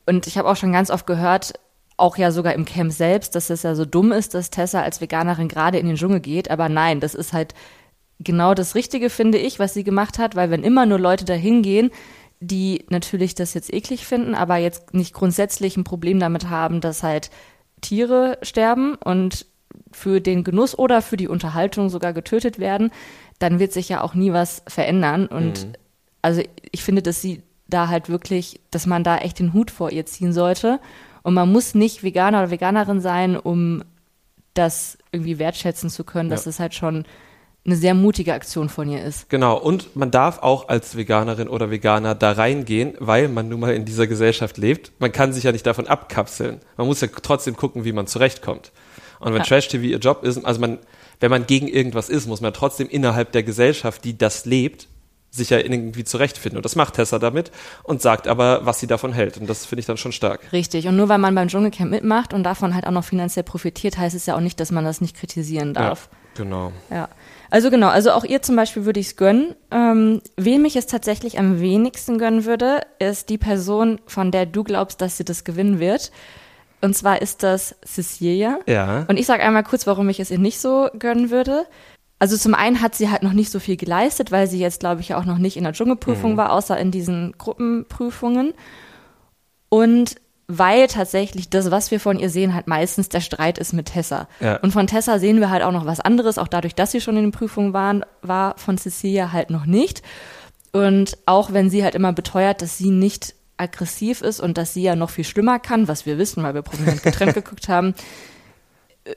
Und 0.05 0.25
ich 0.25 0.37
habe 0.37 0.47
auch 0.47 0.55
schon 0.55 0.71
ganz 0.71 0.89
oft 0.89 1.05
gehört, 1.05 1.55
auch 1.97 2.15
ja 2.15 2.31
sogar 2.31 2.53
im 2.53 2.63
Camp 2.63 2.93
selbst, 2.93 3.35
dass 3.35 3.49
es 3.49 3.63
ja 3.63 3.75
so 3.75 3.83
dumm 3.83 4.13
ist, 4.13 4.33
dass 4.33 4.51
Tessa 4.51 4.83
als 4.83 5.01
Veganerin 5.01 5.49
gerade 5.49 5.77
in 5.77 5.87
den 5.87 5.97
Dschungel 5.97 6.21
geht. 6.21 6.49
Aber 6.49 6.69
nein, 6.69 7.01
das 7.01 7.13
ist 7.13 7.33
halt 7.33 7.55
genau 8.21 8.53
das 8.53 8.73
Richtige, 8.73 9.09
finde 9.09 9.37
ich, 9.37 9.59
was 9.59 9.73
sie 9.73 9.83
gemacht 9.83 10.17
hat, 10.17 10.37
weil 10.37 10.49
wenn 10.49 10.63
immer 10.63 10.85
nur 10.85 10.99
Leute 10.99 11.25
dahin 11.25 11.61
gehen, 11.61 11.91
die 12.39 12.85
natürlich 12.87 13.35
das 13.35 13.53
jetzt 13.53 13.73
eklig 13.73 14.05
finden, 14.05 14.33
aber 14.33 14.55
jetzt 14.55 14.93
nicht 14.93 15.13
grundsätzlich 15.13 15.75
ein 15.75 15.83
Problem 15.83 16.21
damit 16.21 16.49
haben, 16.49 16.79
dass 16.79 17.03
halt 17.03 17.31
Tiere 17.81 18.37
sterben 18.41 18.95
und 18.95 19.45
für 19.91 20.21
den 20.21 20.43
Genuss 20.43 20.77
oder 20.77 21.01
für 21.01 21.17
die 21.17 21.27
Unterhaltung 21.27 21.89
sogar 21.89 22.13
getötet 22.13 22.59
werden, 22.59 22.91
dann 23.39 23.59
wird 23.59 23.73
sich 23.73 23.89
ja 23.89 24.01
auch 24.01 24.13
nie 24.13 24.33
was 24.33 24.63
verändern. 24.67 25.27
Und 25.27 25.67
mhm. 25.67 25.73
also 26.21 26.41
ich 26.71 26.83
finde, 26.83 27.01
dass 27.01 27.21
sie 27.21 27.43
da 27.67 27.87
halt 27.87 28.09
wirklich, 28.09 28.59
dass 28.71 28.85
man 28.85 29.03
da 29.03 29.17
echt 29.17 29.39
den 29.39 29.53
Hut 29.53 29.71
vor 29.71 29.91
ihr 29.91 30.05
ziehen 30.05 30.33
sollte 30.33 30.79
und 31.23 31.33
man 31.33 31.51
muss 31.51 31.75
nicht 31.75 32.03
Veganer 32.03 32.39
oder 32.39 32.51
Veganerin 32.51 33.01
sein, 33.01 33.37
um 33.37 33.83
das 34.53 34.97
irgendwie 35.11 35.39
wertschätzen 35.39 35.89
zu 35.89 36.03
können, 36.03 36.29
dass 36.29 36.45
ja. 36.45 36.49
es 36.49 36.59
halt 36.59 36.73
schon 36.73 37.05
eine 37.67 37.75
sehr 37.75 37.93
mutige 37.93 38.33
Aktion 38.33 38.69
von 38.69 38.89
ihr 38.89 39.03
ist. 39.03 39.29
Genau, 39.29 39.57
und 39.57 39.95
man 39.95 40.09
darf 40.09 40.39
auch 40.39 40.69
als 40.69 40.95
Veganerin 40.95 41.49
oder 41.49 41.69
Veganer 41.69 42.15
da 42.15 42.31
reingehen, 42.31 42.93
weil 42.99 43.27
man 43.27 43.49
nun 43.49 43.59
mal 43.59 43.73
in 43.73 43.83
dieser 43.83 44.07
Gesellschaft 44.07 44.57
lebt. 44.57 44.93
Man 44.99 45.11
kann 45.11 45.33
sich 45.33 45.43
ja 45.43 45.51
nicht 45.51 45.65
davon 45.65 45.85
abkapseln. 45.85 46.61
Man 46.77 46.87
muss 46.87 47.01
ja 47.01 47.09
trotzdem 47.21 47.57
gucken, 47.57 47.83
wie 47.83 47.91
man 47.91 48.07
zurechtkommt. 48.07 48.71
Und 49.19 49.33
wenn 49.33 49.39
ja. 49.39 49.43
Trash-TV 49.43 49.83
ihr 49.83 49.97
Job 49.97 50.23
ist, 50.23 50.43
also 50.45 50.61
man, 50.61 50.79
wenn 51.19 51.29
man 51.29 51.45
gegen 51.45 51.67
irgendwas 51.67 52.07
ist, 52.07 52.25
muss 52.25 52.39
man 52.39 52.53
trotzdem 52.53 52.87
innerhalb 52.87 53.33
der 53.33 53.43
Gesellschaft, 53.43 54.05
die 54.05 54.17
das 54.17 54.45
lebt, 54.45 54.87
sich 55.29 55.49
ja 55.49 55.57
irgendwie 55.57 56.05
zurechtfinden. 56.05 56.57
Und 56.57 56.65
das 56.65 56.75
macht 56.75 56.95
Tessa 56.95 57.19
damit 57.19 57.51
und 57.83 58.01
sagt 58.01 58.27
aber, 58.27 58.65
was 58.65 58.79
sie 58.79 58.87
davon 58.87 59.11
hält. 59.11 59.37
Und 59.37 59.49
das 59.49 59.65
finde 59.65 59.81
ich 59.81 59.85
dann 59.85 59.97
schon 59.97 60.13
stark. 60.13 60.53
Richtig. 60.53 60.87
Und 60.87 60.95
nur 60.95 61.09
weil 61.09 61.17
man 61.17 61.35
beim 61.35 61.49
Dschungelcamp 61.49 61.91
mitmacht 61.91 62.33
und 62.33 62.43
davon 62.43 62.73
halt 62.73 62.87
auch 62.87 62.91
noch 62.91 63.03
finanziell 63.03 63.43
profitiert, 63.43 63.97
heißt 63.97 64.15
es 64.15 64.25
ja 64.25 64.35
auch 64.35 64.41
nicht, 64.41 64.59
dass 64.59 64.71
man 64.71 64.85
das 64.85 65.01
nicht 65.01 65.15
kritisieren 65.17 65.73
darf. 65.73 66.09
Ja, 66.11 66.17
genau. 66.37 66.71
Ja. 66.89 67.09
Also 67.49 67.69
genau, 67.69 67.87
also 67.87 68.11
auch 68.11 68.23
ihr 68.23 68.41
zum 68.41 68.55
Beispiel 68.55 68.85
würde 68.85 68.99
ich 68.99 69.07
es 69.07 69.15
gönnen. 69.15 69.55
Ähm, 69.71 70.21
wem 70.35 70.65
ich 70.65 70.75
es 70.75 70.85
tatsächlich 70.85 71.39
am 71.39 71.59
wenigsten 71.59 72.17
gönnen 72.17 72.45
würde, 72.45 72.81
ist 72.99 73.29
die 73.29 73.37
Person, 73.37 73.99
von 74.05 74.31
der 74.31 74.45
du 74.45 74.63
glaubst, 74.63 75.01
dass 75.01 75.17
sie 75.17 75.25
das 75.25 75.43
gewinnen 75.43 75.79
wird. 75.79 76.11
Und 76.81 76.95
zwar 76.95 77.21
ist 77.21 77.43
das 77.43 77.75
Cecilia. 77.85 78.59
Ja. 78.67 79.05
Und 79.07 79.17
ich 79.17 79.25
sage 79.25 79.43
einmal 79.43 79.63
kurz, 79.63 79.87
warum 79.87 80.09
ich 80.09 80.19
es 80.19 80.29
ihr 80.29 80.39
nicht 80.39 80.59
so 80.59 80.89
gönnen 80.99 81.31
würde. 81.31 81.65
Also 82.19 82.35
zum 82.35 82.53
einen 82.53 82.81
hat 82.81 82.95
sie 82.95 83.09
halt 83.09 83.23
noch 83.23 83.33
nicht 83.33 83.51
so 83.51 83.59
viel 83.59 83.77
geleistet, 83.77 84.31
weil 84.31 84.47
sie 84.47 84.59
jetzt, 84.59 84.79
glaube 84.79 85.01
ich, 85.01 85.13
auch 85.13 85.25
noch 85.25 85.37
nicht 85.37 85.55
in 85.55 85.63
der 85.63 85.73
Dschungelprüfung 85.73 86.33
mhm. 86.33 86.37
war, 86.37 86.51
außer 86.51 86.77
in 86.77 86.91
diesen 86.91 87.33
Gruppenprüfungen. 87.37 88.53
Und 89.69 90.15
weil 90.47 90.87
tatsächlich 90.87 91.49
das, 91.49 91.71
was 91.71 91.91
wir 91.91 91.99
von 91.99 92.19
ihr 92.19 92.29
sehen, 92.29 92.53
halt 92.53 92.67
meistens 92.67 93.09
der 93.09 93.19
Streit 93.19 93.57
ist 93.57 93.73
mit 93.73 93.87
Tessa. 93.87 94.27
Ja. 94.39 94.57
Und 94.57 94.71
von 94.71 94.87
Tessa 94.87 95.19
sehen 95.19 95.39
wir 95.39 95.49
halt 95.49 95.63
auch 95.63 95.73
noch 95.73 95.85
was 95.85 95.99
anderes, 95.99 96.37
auch 96.37 96.47
dadurch, 96.47 96.73
dass 96.73 96.91
sie 96.91 97.01
schon 97.01 97.17
in 97.17 97.23
den 97.23 97.31
Prüfungen 97.31 97.73
waren, 97.73 98.05
war 98.21 98.57
von 98.57 98.77
Cecilia 98.77 99.33
halt 99.33 99.49
noch 99.49 99.65
nicht. 99.65 100.01
Und 100.71 101.17
auch 101.25 101.51
wenn 101.51 101.69
sie 101.69 101.83
halt 101.83 101.95
immer 101.95 102.13
beteuert, 102.13 102.61
dass 102.61 102.77
sie 102.77 102.91
nicht 102.91 103.35
aggressiv 103.57 104.21
ist 104.21 104.39
und 104.39 104.57
dass 104.57 104.73
sie 104.73 104.83
ja 104.83 104.95
noch 104.95 105.09
viel 105.09 105.23
schlimmer 105.23 105.59
kann, 105.59 105.87
was 105.87 106.05
wir 106.05 106.17
wissen, 106.17 106.43
weil 106.43 106.53
wir 106.53 106.61
prominent 106.61 107.03
getrennt 107.03 107.33
geguckt 107.33 107.67
haben, 107.67 107.93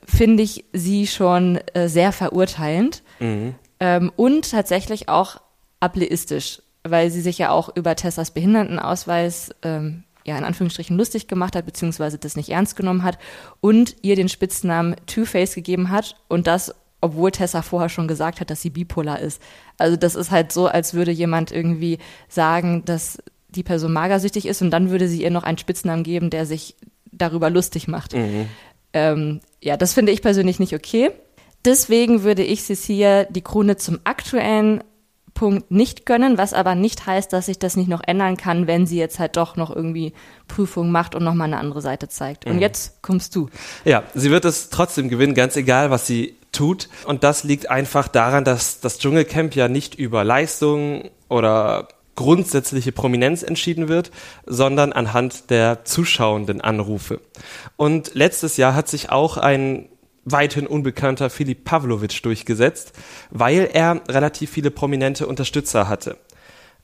finde 0.05 0.43
ich 0.43 0.65
sie 0.73 1.07
schon 1.07 1.59
äh, 1.73 1.87
sehr 1.87 2.11
verurteilend 2.11 3.03
mhm. 3.19 3.55
ähm, 3.79 4.11
und 4.15 4.51
tatsächlich 4.51 5.09
auch 5.09 5.41
ableistisch, 5.79 6.61
weil 6.83 7.11
sie 7.11 7.21
sich 7.21 7.37
ja 7.37 7.51
auch 7.51 7.75
über 7.75 7.95
Tessas 7.95 8.31
Behindertenausweis 8.31 9.51
ähm, 9.63 10.03
ja 10.25 10.37
in 10.37 10.43
Anführungsstrichen 10.43 10.97
lustig 10.97 11.27
gemacht 11.27 11.55
hat, 11.55 11.65
beziehungsweise 11.65 12.17
das 12.17 12.35
nicht 12.35 12.49
ernst 12.49 12.75
genommen 12.75 13.03
hat 13.03 13.17
und 13.59 13.95
ihr 14.01 14.15
den 14.15 14.29
Spitznamen 14.29 14.95
Two-Face 15.05 15.55
gegeben 15.55 15.89
hat 15.89 16.15
und 16.27 16.47
das, 16.47 16.73
obwohl 17.01 17.31
Tessa 17.31 17.61
vorher 17.61 17.89
schon 17.89 18.07
gesagt 18.07 18.39
hat, 18.39 18.49
dass 18.49 18.61
sie 18.61 18.69
bipolar 18.69 19.19
ist. 19.19 19.41
Also 19.77 19.97
das 19.97 20.15
ist 20.15 20.31
halt 20.31 20.51
so, 20.51 20.67
als 20.67 20.93
würde 20.93 21.11
jemand 21.11 21.51
irgendwie 21.51 21.97
sagen, 22.29 22.83
dass 22.85 23.17
die 23.49 23.63
Person 23.63 23.93
magersüchtig 23.93 24.45
ist 24.45 24.61
und 24.61 24.71
dann 24.71 24.89
würde 24.89 25.07
sie 25.07 25.23
ihr 25.23 25.31
noch 25.31 25.43
einen 25.43 25.57
Spitznamen 25.57 26.03
geben, 26.03 26.29
der 26.29 26.45
sich 26.45 26.75
darüber 27.11 27.49
lustig 27.49 27.87
macht. 27.87 28.13
Mhm. 28.15 28.47
Ähm, 28.93 29.39
ja, 29.61 29.77
das 29.77 29.93
finde 29.93 30.11
ich 30.11 30.21
persönlich 30.21 30.59
nicht 30.59 30.73
okay. 30.73 31.11
Deswegen 31.65 32.23
würde 32.23 32.43
ich 32.43 32.63
Cecilia 32.63 33.25
die 33.25 33.41
Krone 33.41 33.77
zum 33.77 33.99
aktuellen 34.03 34.83
Stichpunkt 35.41 35.71
nicht 35.71 36.05
gönnen, 36.05 36.37
was 36.37 36.53
aber 36.53 36.75
nicht 36.75 37.07
heißt, 37.07 37.33
dass 37.33 37.47
sich 37.47 37.57
das 37.57 37.75
nicht 37.75 37.89
noch 37.89 38.01
ändern 38.05 38.37
kann, 38.37 38.67
wenn 38.67 38.85
sie 38.85 38.97
jetzt 38.97 39.17
halt 39.17 39.37
doch 39.37 39.55
noch 39.55 39.75
irgendwie 39.75 40.13
Prüfungen 40.47 40.91
macht 40.91 41.15
und 41.15 41.23
nochmal 41.23 41.47
eine 41.47 41.57
andere 41.57 41.81
Seite 41.81 42.07
zeigt. 42.07 42.45
Und 42.45 42.59
jetzt 42.59 43.01
kommst 43.01 43.35
du. 43.35 43.49
Ja, 43.83 44.03
sie 44.13 44.29
wird 44.29 44.45
es 44.45 44.69
trotzdem 44.69 45.09
gewinnen, 45.09 45.33
ganz 45.33 45.55
egal, 45.55 45.89
was 45.89 46.05
sie 46.05 46.35
tut. 46.51 46.89
Und 47.05 47.23
das 47.23 47.43
liegt 47.43 47.71
einfach 47.71 48.07
daran, 48.07 48.43
dass 48.43 48.81
das 48.81 48.99
Dschungelcamp 48.99 49.55
ja 49.55 49.67
nicht 49.67 49.95
über 49.95 50.23
Leistung 50.23 51.09
oder 51.27 51.87
grundsätzliche 52.15 52.91
Prominenz 52.91 53.41
entschieden 53.41 53.87
wird, 53.87 54.11
sondern 54.45 54.93
anhand 54.93 55.49
der 55.49 55.85
zuschauenden 55.85 56.61
Anrufe. 56.61 57.19
Und 57.77 58.13
letztes 58.13 58.57
Jahr 58.57 58.75
hat 58.75 58.87
sich 58.87 59.09
auch 59.09 59.37
ein 59.37 59.89
weithin 60.25 60.67
unbekannter 60.67 61.29
Filip 61.29 61.63
Pavlovic 61.63 62.21
durchgesetzt, 62.23 62.93
weil 63.29 63.69
er 63.73 64.01
relativ 64.07 64.51
viele 64.51 64.71
prominente 64.71 65.27
Unterstützer 65.27 65.87
hatte. 65.87 66.17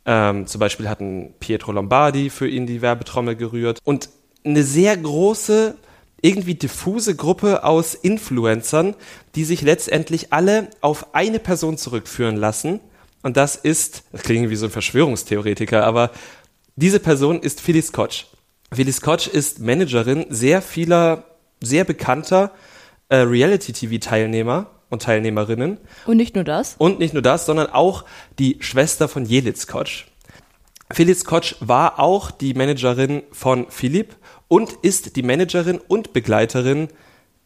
Ähm, 0.06 0.48
zum 0.48 0.60
Beispiel 0.60 0.90
hatten 0.90 1.34
Pietro 1.40 1.72
Lombardi 1.72 2.30
für 2.30 2.48
ihn 2.48 2.66
die 2.66 2.82
Werbetrommel 2.82 3.36
gerührt 3.36 3.80
und 3.84 4.10
eine 4.46 4.64
sehr 4.64 4.96
große, 4.96 5.76
irgendwie 6.22 6.56
diffuse 6.56 7.16
Gruppe 7.16 7.64
aus 7.64 7.94
Influencern, 7.94 8.96
die 9.36 9.44
sich 9.44 9.62
letztendlich 9.62 10.34
alle 10.34 10.70
auf 10.82 11.14
eine 11.14 11.40
Person 11.40 11.78
zurückführen 11.78 12.38
lassen. 12.38 12.80
Und 13.22 13.38
das 13.38 13.56
ist, 13.56 14.04
das 14.12 14.24
klingt 14.24 14.50
wie 14.50 14.56
so 14.56 14.68
ein 14.68 14.72
Verschwörungstheoretiker, 14.72 15.84
aber 15.86 16.12
diese 16.76 17.00
Person 17.00 17.42
ist 17.42 17.60
Phyllis 17.60 17.88
Scotch. 17.88 18.28
Phyllis 18.72 18.98
Scotch 18.98 19.28
ist 19.28 19.60
Managerin 19.60 20.26
sehr 20.30 20.62
vieler, 20.62 21.26
sehr 21.62 21.84
bekannter 21.84 22.52
äh, 23.10 23.18
Reality-TV-Teilnehmer 23.18 24.68
und 24.90 25.02
Teilnehmerinnen. 25.02 25.78
Und 26.06 26.18
nicht 26.18 26.36
nur 26.36 26.44
das. 26.44 26.76
Und 26.78 27.00
nicht 27.00 27.14
nur 27.14 27.24
das, 27.24 27.46
sondern 27.46 27.68
auch 27.68 28.06
die 28.40 28.58
Schwester 28.60 29.08
von 29.08 29.26
Jelitz 29.26 29.68
Kotsch. 29.68 30.06
Felix 30.92 31.26
Kotsch 31.26 31.56
war 31.60 32.00
auch 32.00 32.32
die 32.32 32.54
Managerin 32.54 33.24
von 33.32 33.66
Philipp 33.70 34.16
und 34.48 34.72
ist 34.84 35.18
die 35.18 35.24
Managerin 35.24 35.80
und 35.86 36.14
Begleiterin 36.14 36.88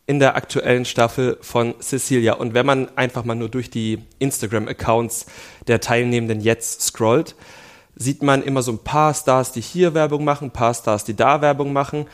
in 0.05 0.19
der 0.19 0.35
aktuellen 0.35 0.85
Staffel 0.85 1.37
von 1.41 1.75
Cecilia. 1.81 2.33
Und 2.33 2.53
wenn 2.53 2.65
man 2.65 2.95
einfach 2.97 3.23
mal 3.23 3.35
nur 3.35 3.49
durch 3.49 3.69
die 3.69 3.99
Instagram-Accounts 4.19 5.25
der 5.67 5.79
Teilnehmenden 5.79 6.41
jetzt 6.41 6.81
scrollt, 6.81 7.35
sieht 7.95 8.21
man 8.21 8.43
immer 8.43 8.61
so 8.61 8.71
ein 8.73 8.83
paar 8.83 9.13
Stars, 9.13 9.51
die 9.51 9.61
hier 9.61 9.93
Werbung 9.93 10.23
machen, 10.23 10.47
ein 10.47 10.53
paar 10.53 10.73
Stars, 10.73 11.03
die 11.03 11.15
da 11.15 11.41
Werbung 11.41 11.73
machen. 11.73 12.07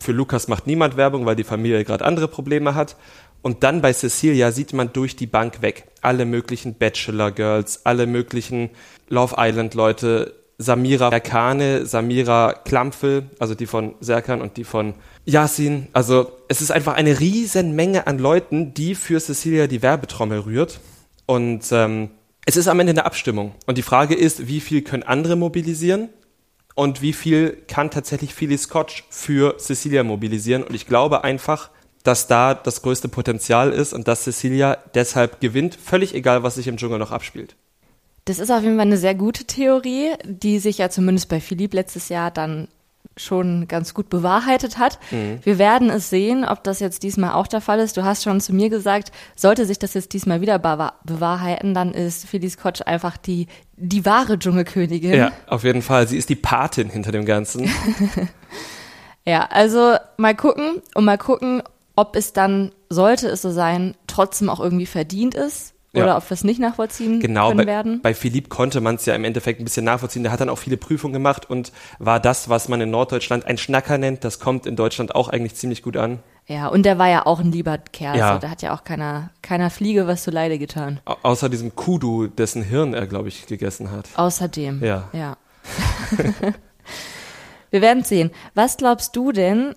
Für 0.00 0.12
Lukas 0.12 0.48
macht 0.48 0.66
niemand 0.66 0.96
Werbung, 0.96 1.26
weil 1.26 1.36
die 1.36 1.44
Familie 1.44 1.84
gerade 1.84 2.04
andere 2.04 2.26
Probleme 2.26 2.74
hat. 2.74 2.96
Und 3.42 3.62
dann 3.62 3.80
bei 3.80 3.92
Cecilia 3.92 4.50
sieht 4.50 4.72
man 4.72 4.92
durch 4.92 5.16
die 5.16 5.26
Bank 5.26 5.62
weg 5.62 5.86
alle 6.02 6.24
möglichen 6.24 6.74
Bachelor 6.74 7.30
Girls, 7.30 7.84
alle 7.84 8.06
möglichen 8.06 8.70
Love 9.08 9.36
Island 9.38 9.74
Leute, 9.74 10.34
Samira 10.58 11.10
Erkane, 11.10 11.86
Samira 11.86 12.52
Klampfel, 12.52 13.30
also 13.38 13.54
die 13.54 13.66
von 13.66 13.94
Serkan 14.00 14.42
und 14.42 14.56
die 14.58 14.64
von 14.64 14.94
Yasin. 15.24 15.88
Also 15.94 16.32
es 16.48 16.60
ist 16.60 16.70
einfach 16.70 16.94
eine 16.94 17.18
riesen 17.18 17.74
Menge 17.74 18.06
an 18.06 18.18
Leuten, 18.18 18.74
die 18.74 18.94
für 18.94 19.20
Cecilia 19.20 19.66
die 19.66 19.82
Werbetrommel 19.82 20.40
rührt. 20.40 20.80
Und 21.24 21.64
ähm, 21.72 22.10
es 22.44 22.56
ist 22.56 22.68
am 22.68 22.80
Ende 22.80 22.90
eine 22.90 23.06
Abstimmung. 23.06 23.54
Und 23.66 23.78
die 23.78 23.82
Frage 23.82 24.14
ist, 24.14 24.48
wie 24.48 24.60
viel 24.60 24.82
können 24.82 25.02
andere 25.02 25.36
mobilisieren? 25.36 26.10
Und 26.80 27.02
wie 27.02 27.12
viel 27.12 27.58
kann 27.68 27.90
tatsächlich 27.90 28.32
Phyllis 28.32 28.62
Scotch 28.62 29.04
für 29.10 29.58
Cecilia 29.58 30.02
mobilisieren? 30.02 30.62
Und 30.62 30.74
ich 30.74 30.86
glaube 30.86 31.24
einfach, 31.24 31.68
dass 32.04 32.26
da 32.26 32.54
das 32.54 32.80
größte 32.80 33.08
Potenzial 33.08 33.70
ist 33.70 33.92
und 33.92 34.08
dass 34.08 34.22
Cecilia 34.24 34.78
deshalb 34.94 35.42
gewinnt, 35.42 35.74
völlig 35.74 36.14
egal, 36.14 36.42
was 36.42 36.54
sich 36.54 36.68
im 36.68 36.78
Dschungel 36.78 36.98
noch 36.98 37.10
abspielt. 37.10 37.54
Das 38.24 38.38
ist 38.38 38.50
auf 38.50 38.62
jeden 38.62 38.76
Fall 38.76 38.86
eine 38.86 38.96
sehr 38.96 39.14
gute 39.14 39.44
Theorie, 39.44 40.12
die 40.24 40.58
sich 40.58 40.78
ja 40.78 40.88
zumindest 40.88 41.28
bei 41.28 41.38
Philipp 41.38 41.74
letztes 41.74 42.08
Jahr 42.08 42.30
dann 42.30 42.66
schon 43.20 43.68
ganz 43.68 43.94
gut 43.94 44.08
bewahrheitet 44.08 44.78
hat. 44.78 44.98
Mhm. 45.10 45.40
Wir 45.42 45.58
werden 45.58 45.90
es 45.90 46.10
sehen, 46.10 46.44
ob 46.44 46.64
das 46.64 46.80
jetzt 46.80 47.02
diesmal 47.02 47.32
auch 47.32 47.46
der 47.46 47.60
Fall 47.60 47.78
ist. 47.80 47.96
Du 47.96 48.04
hast 48.04 48.22
schon 48.22 48.40
zu 48.40 48.54
mir 48.54 48.70
gesagt, 48.70 49.12
sollte 49.36 49.66
sich 49.66 49.78
das 49.78 49.94
jetzt 49.94 50.12
diesmal 50.12 50.40
wieder 50.40 50.58
bewahrheiten, 50.58 51.74
dann 51.74 51.92
ist 51.92 52.26
Phyllis 52.26 52.56
Kotsch 52.56 52.82
einfach 52.84 53.16
die, 53.16 53.46
die 53.76 54.04
wahre 54.04 54.38
Dschungelkönigin. 54.38 55.14
Ja, 55.14 55.32
auf 55.46 55.64
jeden 55.64 55.82
Fall. 55.82 56.08
Sie 56.08 56.16
ist 56.16 56.28
die 56.28 56.36
Patin 56.36 56.90
hinter 56.90 57.12
dem 57.12 57.24
Ganzen. 57.24 57.70
ja, 59.24 59.46
also 59.50 59.96
mal 60.16 60.34
gucken 60.34 60.82
und 60.94 61.04
mal 61.04 61.18
gucken, 61.18 61.62
ob 61.96 62.16
es 62.16 62.32
dann, 62.32 62.72
sollte 62.88 63.28
es 63.28 63.42
so 63.42 63.50
sein, 63.50 63.94
trotzdem 64.06 64.48
auch 64.48 64.60
irgendwie 64.60 64.86
verdient 64.86 65.34
ist 65.34 65.74
oder 65.92 66.06
ja. 66.06 66.16
ob 66.16 66.30
wir 66.30 66.34
es 66.34 66.44
nicht 66.44 66.60
nachvollziehen 66.60 67.18
genau, 67.20 67.48
können 67.48 67.58
bei, 67.58 67.66
werden. 67.66 68.00
Bei 68.00 68.14
Philipp 68.14 68.48
konnte 68.48 68.80
man 68.80 68.94
es 68.94 69.06
ja 69.06 69.14
im 69.14 69.24
Endeffekt 69.24 69.60
ein 69.60 69.64
bisschen 69.64 69.84
nachvollziehen. 69.84 70.22
Der 70.22 70.30
hat 70.30 70.40
dann 70.40 70.48
auch 70.48 70.58
viele 70.58 70.76
Prüfungen 70.76 71.12
gemacht 71.12 71.50
und 71.50 71.72
war 71.98 72.20
das, 72.20 72.48
was 72.48 72.68
man 72.68 72.80
in 72.80 72.90
Norddeutschland 72.90 73.44
ein 73.44 73.58
Schnacker 73.58 73.98
nennt. 73.98 74.22
Das 74.22 74.38
kommt 74.38 74.66
in 74.66 74.76
Deutschland 74.76 75.14
auch 75.14 75.28
eigentlich 75.28 75.56
ziemlich 75.56 75.82
gut 75.82 75.96
an. 75.96 76.20
Ja, 76.46 76.68
und 76.68 76.84
der 76.84 76.98
war 76.98 77.08
ja 77.08 77.26
auch 77.26 77.40
ein 77.40 77.50
lieber 77.50 77.78
Kerl. 77.78 78.16
Ja. 78.16 78.28
Also, 78.30 78.40
der 78.40 78.50
hat 78.50 78.62
ja 78.62 78.74
auch 78.74 78.84
keiner, 78.84 79.30
keiner 79.42 79.70
Fliege 79.70 80.06
was 80.06 80.22
zu 80.22 80.30
Leide 80.30 80.58
getan. 80.58 81.00
Au 81.04 81.16
außer 81.22 81.48
diesem 81.48 81.74
Kudu, 81.74 82.28
dessen 82.28 82.62
Hirn 82.62 82.94
er, 82.94 83.06
glaube 83.06 83.28
ich, 83.28 83.46
gegessen 83.46 83.90
hat. 83.90 84.08
Außerdem. 84.14 84.82
Ja. 84.82 85.08
Ja. 85.12 85.36
wir 87.70 87.82
werden 87.82 88.04
sehen. 88.04 88.30
Was 88.54 88.76
glaubst 88.76 89.14
du 89.16 89.32
denn, 89.32 89.74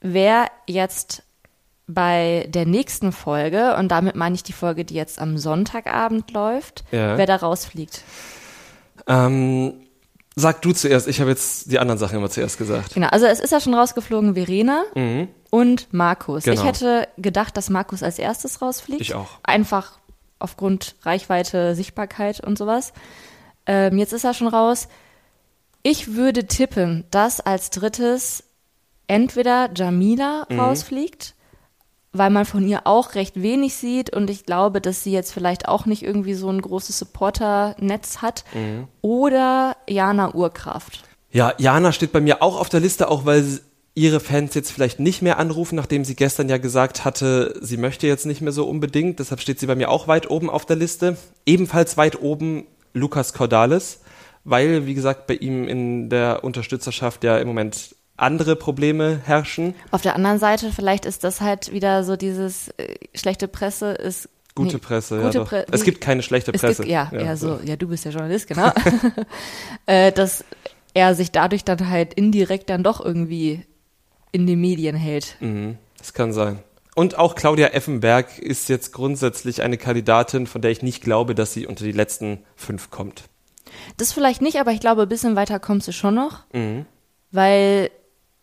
wer 0.00 0.46
jetzt 0.66 1.22
bei 1.88 2.46
der 2.50 2.66
nächsten 2.66 3.12
Folge, 3.12 3.74
und 3.76 3.88
damit 3.88 4.14
meine 4.14 4.34
ich 4.34 4.42
die 4.42 4.52
Folge, 4.52 4.84
die 4.84 4.94
jetzt 4.94 5.18
am 5.18 5.38
Sonntagabend 5.38 6.30
läuft, 6.30 6.84
ja. 6.92 7.16
wer 7.16 7.26
da 7.26 7.36
rausfliegt. 7.36 8.02
Ähm, 9.06 9.72
sag 10.36 10.60
du 10.60 10.72
zuerst, 10.72 11.08
ich 11.08 11.20
habe 11.20 11.30
jetzt 11.30 11.72
die 11.72 11.78
anderen 11.78 11.98
Sachen 11.98 12.18
immer 12.18 12.28
zuerst 12.28 12.58
gesagt. 12.58 12.92
Genau, 12.92 13.08
also 13.08 13.24
es 13.24 13.40
ist 13.40 13.50
ja 13.50 13.60
schon 13.60 13.74
rausgeflogen 13.74 14.34
Verena 14.34 14.84
mhm. 14.94 15.28
und 15.48 15.92
Markus. 15.92 16.44
Genau. 16.44 16.60
Ich 16.60 16.66
hätte 16.66 17.08
gedacht, 17.16 17.56
dass 17.56 17.70
Markus 17.70 18.02
als 18.02 18.18
erstes 18.18 18.60
rausfliegt. 18.60 19.00
Ich 19.00 19.14
auch. 19.14 19.38
Einfach 19.42 19.98
aufgrund 20.38 20.94
Reichweite, 21.02 21.74
Sichtbarkeit 21.74 22.40
und 22.40 22.58
sowas. 22.58 22.92
Ähm, 23.66 23.96
jetzt 23.96 24.12
ist 24.12 24.24
er 24.24 24.34
schon 24.34 24.48
raus. 24.48 24.88
Ich 25.82 26.14
würde 26.14 26.46
tippen, 26.46 27.04
dass 27.10 27.40
als 27.40 27.70
drittes 27.70 28.44
entweder 29.06 29.70
Jamila 29.74 30.46
mhm. 30.50 30.60
rausfliegt 30.60 31.34
weil 32.12 32.30
man 32.30 32.44
von 32.44 32.66
ihr 32.66 32.86
auch 32.86 33.14
recht 33.14 33.40
wenig 33.42 33.74
sieht 33.74 34.14
und 34.14 34.30
ich 34.30 34.44
glaube, 34.44 34.80
dass 34.80 35.02
sie 35.02 35.12
jetzt 35.12 35.32
vielleicht 35.32 35.68
auch 35.68 35.86
nicht 35.86 36.02
irgendwie 36.02 36.34
so 36.34 36.48
ein 36.48 36.60
großes 36.60 36.98
Supporter-Netz 36.98 38.18
hat. 38.18 38.44
Mhm. 38.54 38.88
Oder 39.02 39.76
Jana 39.88 40.34
Urkraft. 40.34 41.02
Ja, 41.30 41.52
Jana 41.58 41.92
steht 41.92 42.12
bei 42.12 42.20
mir 42.20 42.42
auch 42.42 42.58
auf 42.58 42.68
der 42.68 42.80
Liste, 42.80 43.08
auch 43.08 43.26
weil 43.26 43.44
ihre 43.94 44.20
Fans 44.20 44.54
jetzt 44.54 44.70
vielleicht 44.70 45.00
nicht 45.00 45.22
mehr 45.22 45.38
anrufen, 45.38 45.74
nachdem 45.74 46.04
sie 46.04 46.14
gestern 46.14 46.48
ja 46.48 46.58
gesagt 46.58 47.04
hatte, 47.04 47.58
sie 47.60 47.76
möchte 47.76 48.06
jetzt 48.06 48.26
nicht 48.26 48.40
mehr 48.40 48.52
so 48.52 48.66
unbedingt. 48.66 49.18
Deshalb 49.18 49.40
steht 49.40 49.58
sie 49.58 49.66
bei 49.66 49.74
mir 49.74 49.90
auch 49.90 50.06
weit 50.06 50.30
oben 50.30 50.48
auf 50.48 50.64
der 50.64 50.76
Liste. 50.76 51.16
Ebenfalls 51.44 51.96
weit 51.96 52.22
oben 52.22 52.66
Lukas 52.94 53.32
Cordalis, 53.32 54.00
weil, 54.44 54.86
wie 54.86 54.94
gesagt, 54.94 55.26
bei 55.26 55.34
ihm 55.34 55.66
in 55.66 56.08
der 56.10 56.44
Unterstützerschaft 56.44 57.24
ja 57.24 57.38
im 57.38 57.48
Moment 57.48 57.96
andere 58.18 58.56
Probleme 58.56 59.20
herrschen. 59.24 59.74
Auf 59.90 60.02
der 60.02 60.14
anderen 60.14 60.38
Seite, 60.38 60.70
vielleicht 60.72 61.06
ist 61.06 61.24
das 61.24 61.40
halt 61.40 61.72
wieder 61.72 62.04
so 62.04 62.16
dieses 62.16 62.68
äh, 62.76 62.94
schlechte 63.14 63.48
Presse 63.48 63.92
ist 63.92 64.28
Gute 64.54 64.74
nee, 64.74 64.80
Presse, 64.80 65.20
gute 65.20 65.38
ja. 65.38 65.44
Pre 65.44 65.66
es 65.70 65.84
gibt 65.84 66.00
keine 66.00 66.20
schlechte 66.20 66.50
Presse. 66.50 66.82
Gibt, 66.82 66.88
ja, 66.88 67.08
ja, 67.12 67.20
ja, 67.20 67.36
so, 67.36 67.60
ja, 67.64 67.76
du 67.76 67.86
bist 67.86 68.04
ja 68.04 68.10
Journalist, 68.10 68.48
genau. 68.48 68.72
äh, 69.86 70.10
dass 70.10 70.44
er 70.94 71.14
sich 71.14 71.30
dadurch 71.30 71.62
dann 71.62 71.88
halt 71.88 72.14
indirekt 72.14 72.68
dann 72.68 72.82
doch 72.82 73.04
irgendwie 73.04 73.64
in 74.32 74.48
die 74.48 74.56
Medien 74.56 74.96
hält. 74.96 75.36
Mhm, 75.38 75.78
das 75.98 76.12
kann 76.12 76.32
sein. 76.32 76.58
Und 76.96 77.16
auch 77.16 77.36
Claudia 77.36 77.68
Effenberg 77.68 78.40
ist 78.40 78.68
jetzt 78.68 78.92
grundsätzlich 78.92 79.62
eine 79.62 79.78
Kandidatin, 79.78 80.48
von 80.48 80.60
der 80.60 80.72
ich 80.72 80.82
nicht 80.82 81.04
glaube, 81.04 81.36
dass 81.36 81.52
sie 81.52 81.68
unter 81.68 81.84
die 81.84 81.92
letzten 81.92 82.40
fünf 82.56 82.90
kommt. 82.90 83.24
Das 83.96 84.12
vielleicht 84.12 84.42
nicht, 84.42 84.58
aber 84.58 84.72
ich 84.72 84.80
glaube, 84.80 85.02
ein 85.02 85.08
bisschen 85.08 85.36
weiter 85.36 85.60
kommt 85.60 85.84
sie 85.84 85.92
schon 85.92 86.16
noch. 86.16 86.40
Mhm. 86.52 86.86
Weil 87.30 87.90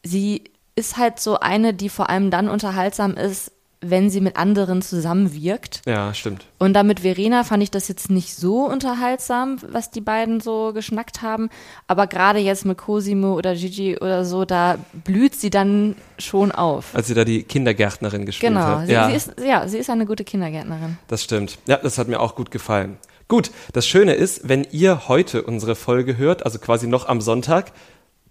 sie 0.05 0.43
ist 0.75 0.97
halt 0.97 1.19
so 1.19 1.39
eine, 1.39 1.73
die 1.73 1.89
vor 1.89 2.09
allem 2.09 2.31
dann 2.31 2.49
unterhaltsam 2.49 3.15
ist, 3.15 3.51
wenn 3.81 4.09
sie 4.09 4.21
mit 4.21 4.35
anderen 4.35 4.81
zusammenwirkt. 4.81 5.81
Ja, 5.85 6.13
stimmt. 6.13 6.45
Und 6.57 6.73
damit 6.73 7.01
Verena 7.01 7.43
fand 7.43 7.61
ich 7.61 7.71
das 7.71 7.87
jetzt 7.87 8.09
nicht 8.09 8.35
so 8.35 8.65
unterhaltsam, 8.65 9.57
was 9.67 9.91
die 9.91 10.01
beiden 10.01 10.39
so 10.39 10.71
geschnackt 10.73 11.21
haben. 11.21 11.49
Aber 11.87 12.07
gerade 12.07 12.39
jetzt 12.39 12.65
mit 12.65 12.77
Cosimo 12.77 13.35
oder 13.35 13.53
Gigi 13.53 13.97
oder 13.97 14.25
so, 14.25 14.45
da 14.45 14.77
blüht 15.03 15.35
sie 15.35 15.49
dann 15.49 15.95
schon 16.17 16.51
auf. 16.51 16.95
Als 16.95 17.07
sie 17.07 17.13
da 17.13 17.25
die 17.25 17.43
Kindergärtnerin 17.43 18.25
gespielt 18.25 18.53
genau. 18.53 18.65
hat. 18.65 18.87
Genau, 18.87 18.91
ja. 18.91 19.09
Sie 19.09 19.15
ist, 19.15 19.33
ja, 19.45 19.67
sie 19.67 19.77
ist 19.77 19.89
eine 19.89 20.05
gute 20.05 20.23
Kindergärtnerin. 20.23 20.97
Das 21.07 21.23
stimmt. 21.23 21.59
Ja, 21.67 21.77
das 21.77 21.97
hat 21.97 22.07
mir 22.07 22.19
auch 22.19 22.35
gut 22.35 22.51
gefallen. 22.51 22.97
Gut, 23.27 23.49
das 23.73 23.87
Schöne 23.87 24.13
ist, 24.13 24.47
wenn 24.47 24.67
ihr 24.71 25.07
heute 25.07 25.41
unsere 25.41 25.75
Folge 25.75 26.15
hört, 26.17 26.45
also 26.45 26.59
quasi 26.59 26.85
noch 26.85 27.07
am 27.07 27.21
Sonntag, 27.21 27.71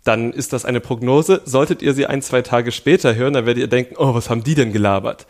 dann 0.05 0.33
ist 0.33 0.53
das 0.53 0.65
eine 0.65 0.81
Prognose. 0.81 1.43
Solltet 1.45 1.83
ihr 1.83 1.95
sie 1.95 2.07
ein, 2.07 2.23
zwei 2.23 2.43
Tage 2.43 2.73
später 2.73 3.15
hören, 3.15 3.33
dann 3.33 3.47
werdet 3.47 3.63
ihr 3.63 3.69
denken, 3.69 3.97
oh, 3.99 4.15
was 4.15 4.31
haben 4.31 4.45
die 4.45 4.55
denn 4.55 4.73
gelabert? 4.73 5.27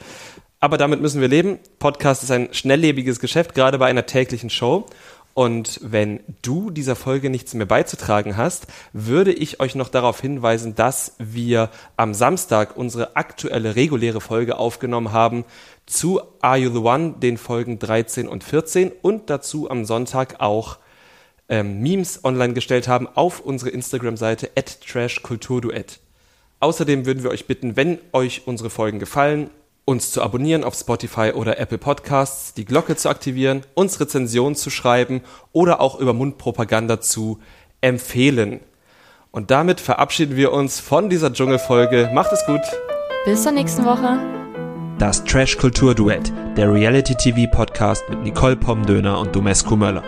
Aber 0.61 0.79
damit 0.79 1.01
müssen 1.01 1.21
wir 1.21 1.29
leben. 1.29 1.59
Podcast 1.79 2.23
ist 2.23 2.31
ein 2.31 2.49
schnelllebiges 2.53 3.21
Geschäft, 3.21 3.55
gerade 3.55 3.79
bei 3.79 3.87
einer 3.87 4.07
täglichen 4.07 4.51
Show. 4.51 4.87
Und 5.35 5.81
wenn 5.83 6.21
du 6.43 6.71
dieser 6.71 6.95
Folge 6.95 7.29
nichts 7.29 7.55
mehr 7.55 7.67
beizutragen 7.67 8.37
hast, 8.37 8.69
würde 8.93 9.33
ich 9.33 9.59
euch 9.59 9.75
noch 9.75 9.89
darauf 9.89 10.21
hinweisen, 10.21 10.77
dass 10.77 11.17
wir 11.19 11.71
am 11.97 12.15
Samstag 12.15 12.77
unsere 12.77 13.17
aktuelle 13.17 13.75
reguläre 13.75 14.21
Folge 14.21 14.57
aufgenommen 14.57 15.13
haben 15.13 15.45
zu 15.87 16.21
Are 16.41 16.57
You 16.57 16.71
the 16.71 16.79
One, 16.79 17.15
den 17.19 17.37
Folgen 17.37 17.81
13 17.81 18.29
und 18.29 18.45
14 18.45 18.93
und 19.03 19.29
dazu 19.29 19.69
am 19.69 19.85
Sonntag 19.85 20.37
auch 20.39 20.79
ähm, 21.55 21.81
Memes 21.81 22.25
online 22.25 22.53
gestellt 22.53 22.89
haben 22.89 23.07
auf 23.15 23.39
unsere 23.39 23.71
Instagram-Seite 23.71 24.51
at 24.57 24.81
trashkulturduett. 24.81 26.01
Außerdem 26.59 27.07
würden 27.07 27.23
wir 27.23 27.31
euch 27.31 27.47
bitten, 27.47 27.77
wenn 27.77 27.99
euch 28.13 28.43
unsere 28.47 28.71
Folgen 28.71 28.99
gefallen, 28.99 29.51
uns 29.85 30.11
zu 30.11 30.21
abonnieren 30.21 30.65
auf 30.65 30.75
Spotify 30.75 31.31
oder 31.33 31.61
Apple 31.61 31.79
Podcasts, 31.79 32.55
die 32.55 32.65
Glocke 32.65 32.97
zu 32.97 33.09
aktivieren, 33.09 33.63
uns 33.75 34.01
Rezensionen 34.01 34.57
zu 34.57 34.71
schreiben 34.71 35.21
oder 35.53 35.81
auch 35.81 36.01
über 36.01 36.13
Mundpropaganda 36.13 37.01
zu 37.01 37.39
empfehlen. 37.81 38.59
Und 39.31 39.53
damit 39.53 39.81
verabschieden 39.81 40.37
wir 40.37 40.53
uns 40.53 40.81
von 40.81 41.09
dieser 41.09 41.33
Dschungelfolge. 41.33 42.11
Macht 42.13 42.33
es 42.33 42.45
gut. 42.47 42.63
Bis 43.27 43.45
zur 43.45 43.53
nächsten 43.53 43.85
Woche. 43.85 44.19
Das 44.99 45.23
Trash 45.23 45.57
Kultur 45.57 45.95
Duett, 45.95 46.33
der 46.57 46.73
Reality 46.73 47.15
TV 47.15 47.49
Podcast 47.51 48.03
mit 48.09 48.23
Nicole 48.23 48.57
Pomdöner 48.57 49.21
und 49.21 49.37
Domescu 49.37 49.77
Möller. 49.77 50.03